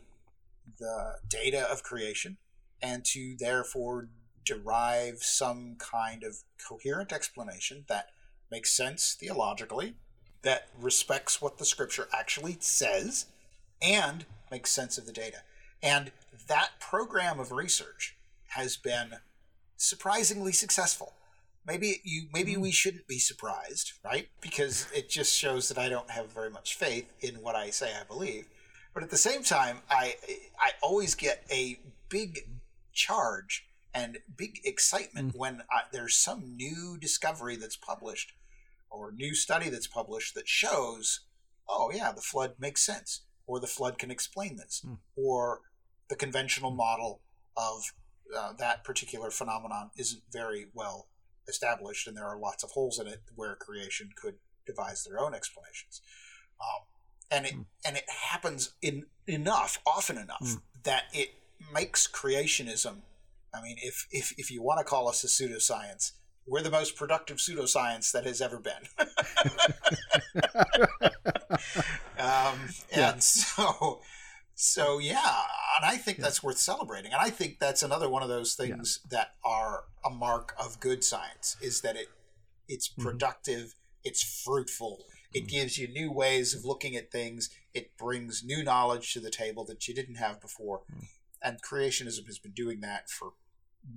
[0.78, 2.36] the data of creation
[2.82, 4.08] and to therefore
[4.44, 8.06] derive some kind of coherent explanation that
[8.50, 9.94] makes sense theologically,
[10.42, 13.26] that respects what the scripture actually says,
[13.82, 15.38] and makes sense of the data.
[15.82, 16.12] And
[16.46, 18.16] that program of research
[18.48, 19.16] has been
[19.76, 21.12] surprisingly successful
[21.68, 22.62] maybe you maybe mm.
[22.62, 24.28] we shouldn't be surprised, right?
[24.40, 27.92] Because it just shows that I don't have very much faith in what I say
[28.00, 28.48] I believe.
[28.94, 30.16] But at the same time, I
[30.58, 32.48] I always get a big
[32.92, 35.38] charge and big excitement mm.
[35.38, 38.32] when I, there's some new discovery that's published
[38.90, 41.20] or new study that's published that shows,
[41.68, 44.98] oh yeah, the flood makes sense, or the flood can explain this, mm.
[45.16, 45.60] or
[46.08, 47.20] the conventional model
[47.56, 47.92] of
[48.36, 51.08] uh, that particular phenomenon isn't very well
[51.48, 54.34] established, and there are lots of holes in it where creation could
[54.66, 56.00] devise their own explanations.
[56.60, 56.82] Um,
[57.30, 57.64] and it mm.
[57.86, 60.60] and it happens in enough, often enough, mm.
[60.84, 61.30] that it
[61.72, 62.96] makes creationism.
[63.54, 66.12] I mean, if if if you want to call us a pseudoscience,
[66.46, 68.72] we're the most productive pseudoscience that has ever been.
[72.18, 72.58] um,
[72.92, 73.18] and yeah.
[73.18, 74.00] so
[74.60, 75.36] so yeah,
[75.76, 76.24] and I think yeah.
[76.24, 77.12] that's worth celebrating.
[77.12, 79.18] And I think that's another one of those things yeah.
[79.18, 82.08] that are a mark of good science is that it
[82.66, 83.02] it's mm-hmm.
[83.02, 84.08] productive, mm-hmm.
[84.08, 85.46] it's fruitful, it mm-hmm.
[85.46, 89.64] gives you new ways of looking at things, it brings new knowledge to the table
[89.66, 90.80] that you didn't have before.
[90.92, 91.04] Mm-hmm.
[91.40, 93.34] And creationism has been doing that for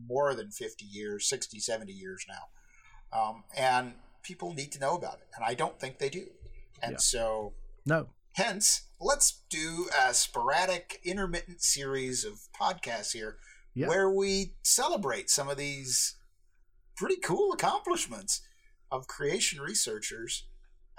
[0.07, 3.19] more than 50 years, 60, 70 years now.
[3.19, 6.27] Um, and people need to know about it, and I don't think they do.
[6.83, 6.97] And Yeah.
[6.99, 7.53] so,
[7.83, 8.09] No.
[8.33, 13.37] Hence, let's do a sporadic, intermittent series of podcasts here
[13.73, 13.87] Yeah.
[13.87, 16.15] where we celebrate some of these
[16.95, 18.41] pretty cool accomplishments
[18.91, 20.45] of creation researchers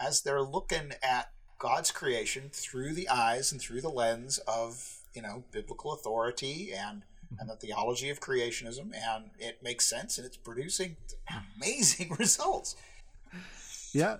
[0.00, 5.22] as they're looking at God's creation through the eyes and through the lens of you
[5.22, 7.34] know biblical authority and mm-hmm.
[7.38, 10.96] and the theology of creationism and it makes sense and it's producing
[11.56, 12.74] amazing results
[13.92, 14.16] Yeah.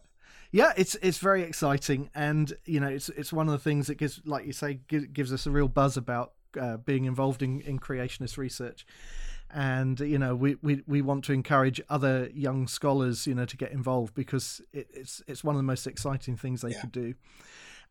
[0.55, 3.95] Yeah, it's it's very exciting, and you know, it's it's one of the things that
[3.95, 7.63] gives, like you say, gives, gives us a real buzz about uh, being involved in,
[7.63, 8.85] in creationist research,
[9.51, 13.57] and you know, we, we, we want to encourage other young scholars, you know, to
[13.57, 16.81] get involved because it, it's it's one of the most exciting things they Yeah.
[16.83, 17.15] could do,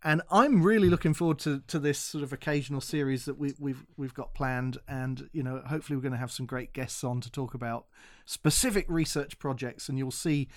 [0.04, 3.84] and I'm really looking forward to, to this sort of occasional series that we, we've
[3.98, 7.22] we've got planned, and you know, hopefully we're going to have some great guests on
[7.22, 7.88] to talk about
[8.26, 10.48] specific research projects, and you'll see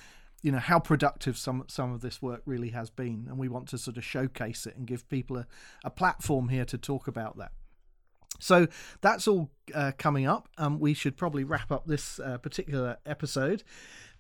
[0.45, 3.67] you know how productive some some of this work really has been and we want
[3.67, 5.47] to sort of showcase it and give people a,
[5.85, 7.51] a platform here to talk about that.
[8.41, 8.67] So
[9.01, 10.51] that's all uh, coming up.
[10.59, 13.65] Um, we should probably wrap up this uh, particular episode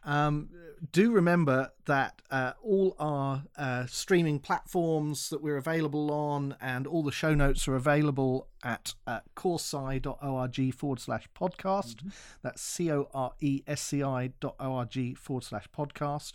[0.05, 0.51] um,
[0.93, 7.03] do remember that uh, all our uh, streaming platforms that we're available on and all
[7.03, 12.11] the show notes are available at uh, coresci.org forward slash podcast.
[12.43, 16.33] That's C O R E S C I dot org forward slash podcast.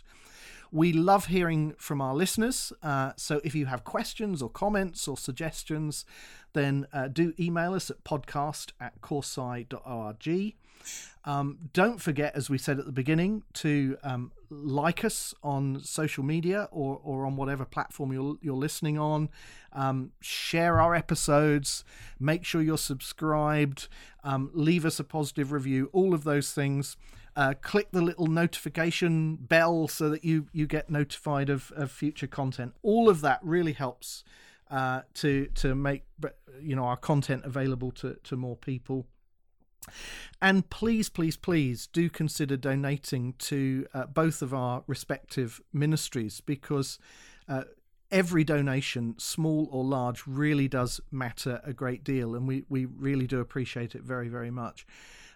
[0.72, 2.72] We love hearing from our listeners.
[2.82, 6.04] Uh, so if you have questions or comments or suggestions,
[6.52, 10.54] then uh, do email us at podcast at coresci.org.
[11.24, 16.24] Um, don't forget, as we said at the beginning, to um, like us on social
[16.24, 19.28] media or, or on whatever platform you're, you're listening on.
[19.72, 21.84] Um, share our episodes.
[22.18, 23.88] Make sure you're subscribed.
[24.24, 25.90] Um, leave us a positive review.
[25.92, 26.96] All of those things.
[27.36, 32.26] Uh, click the little notification bell so that you, you get notified of, of future
[32.26, 32.74] content.
[32.82, 34.24] All of that really helps
[34.70, 36.04] uh, to to make
[36.60, 39.06] you know our content available to, to more people.
[40.42, 46.98] And please, please, please do consider donating to uh, both of our respective ministries because
[47.48, 47.64] uh,
[48.10, 52.34] every donation, small or large, really does matter a great deal.
[52.34, 54.86] And we, we really do appreciate it very, very much.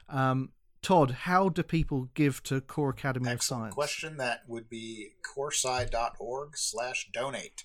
[0.08, 0.50] Um,
[0.84, 3.74] Todd, how do people give to Core Academy of Science?
[3.74, 7.64] question that would be coresci.org slash donate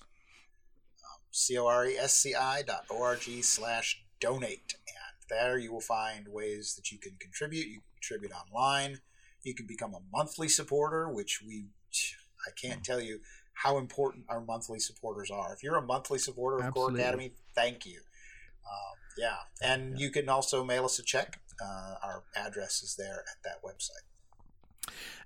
[1.04, 4.99] um, c-o-r-e-s-c-i dot o-r-g slash donate and
[5.30, 7.66] there you will find ways that you can contribute.
[7.66, 8.98] You can contribute online.
[9.42, 11.64] You can become a monthly supporter which we
[12.46, 13.20] i can't tell you
[13.54, 15.52] how important our monthly supporters are.
[15.52, 16.94] If you're a monthly supporter of Absolutely.
[16.94, 18.00] core academy thank you.
[18.66, 19.36] Um, yeah.
[19.62, 21.40] And you can also mail us a check.
[21.62, 24.09] Uh, our address is there at that website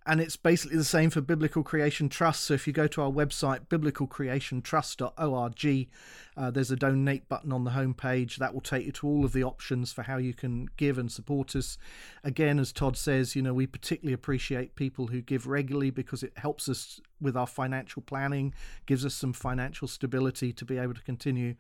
[0.07, 2.43] and it's basically the same for Biblical Creation Trust.
[2.45, 5.89] So if you go to our website, biblicalcreationtrust.org,
[6.37, 9.33] uh, there's a donate button on the homepage that will take you to all of
[9.33, 11.79] the options for how you can give and support us.
[12.23, 16.35] Again, as Todd says, you know, we particularly appreciate people who give regularly because it
[16.37, 18.53] helps us with our financial planning,
[18.85, 21.55] gives us some financial stability to be able to continue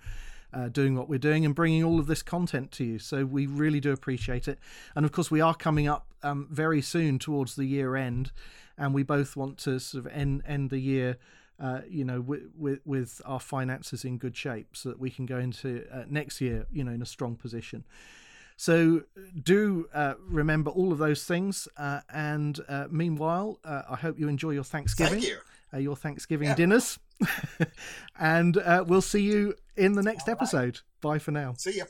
[0.54, 2.98] uh, doing what we're doing and bringing all of this content to you.
[2.98, 4.58] So we really do appreciate it.
[4.94, 8.32] And of course, we are coming up um, very soon towards the year end,
[8.78, 11.18] and we both want to sort of end end the year.
[11.60, 15.24] Uh, you know, with, with with our finances in good shape, so that we can
[15.24, 17.84] go into uh, next year, you know, in a strong position.
[18.56, 19.02] So
[19.40, 21.68] do uh, remember all of those things.
[21.76, 25.38] Uh, and uh, meanwhile, uh, I hope you enjoy your Thanksgiving thank you
[25.74, 26.54] uh, your Thanksgiving Yeah.
[26.54, 26.98] dinners.
[28.18, 30.40] and uh, we'll see you in the next All right.
[30.42, 30.80] episode.
[31.00, 31.54] Bye for now.
[31.56, 31.84] see ya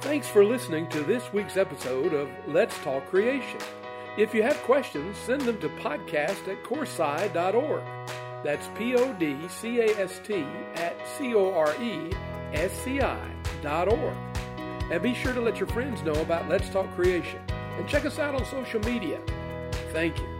[0.00, 3.60] Thanks for listening to this week's episode of Let's Talk Creation.
[4.18, 7.82] If you have questions, send them to podcast at coresci.org.
[8.44, 10.44] That's P O D C A S T
[10.74, 12.10] at C O R E
[12.52, 13.18] S C I
[13.62, 14.16] dot org.
[14.90, 17.40] And be sure to let your friends know about Let's Talk Creation.
[17.78, 19.20] And check us out on social media.
[19.92, 20.31] Thank you.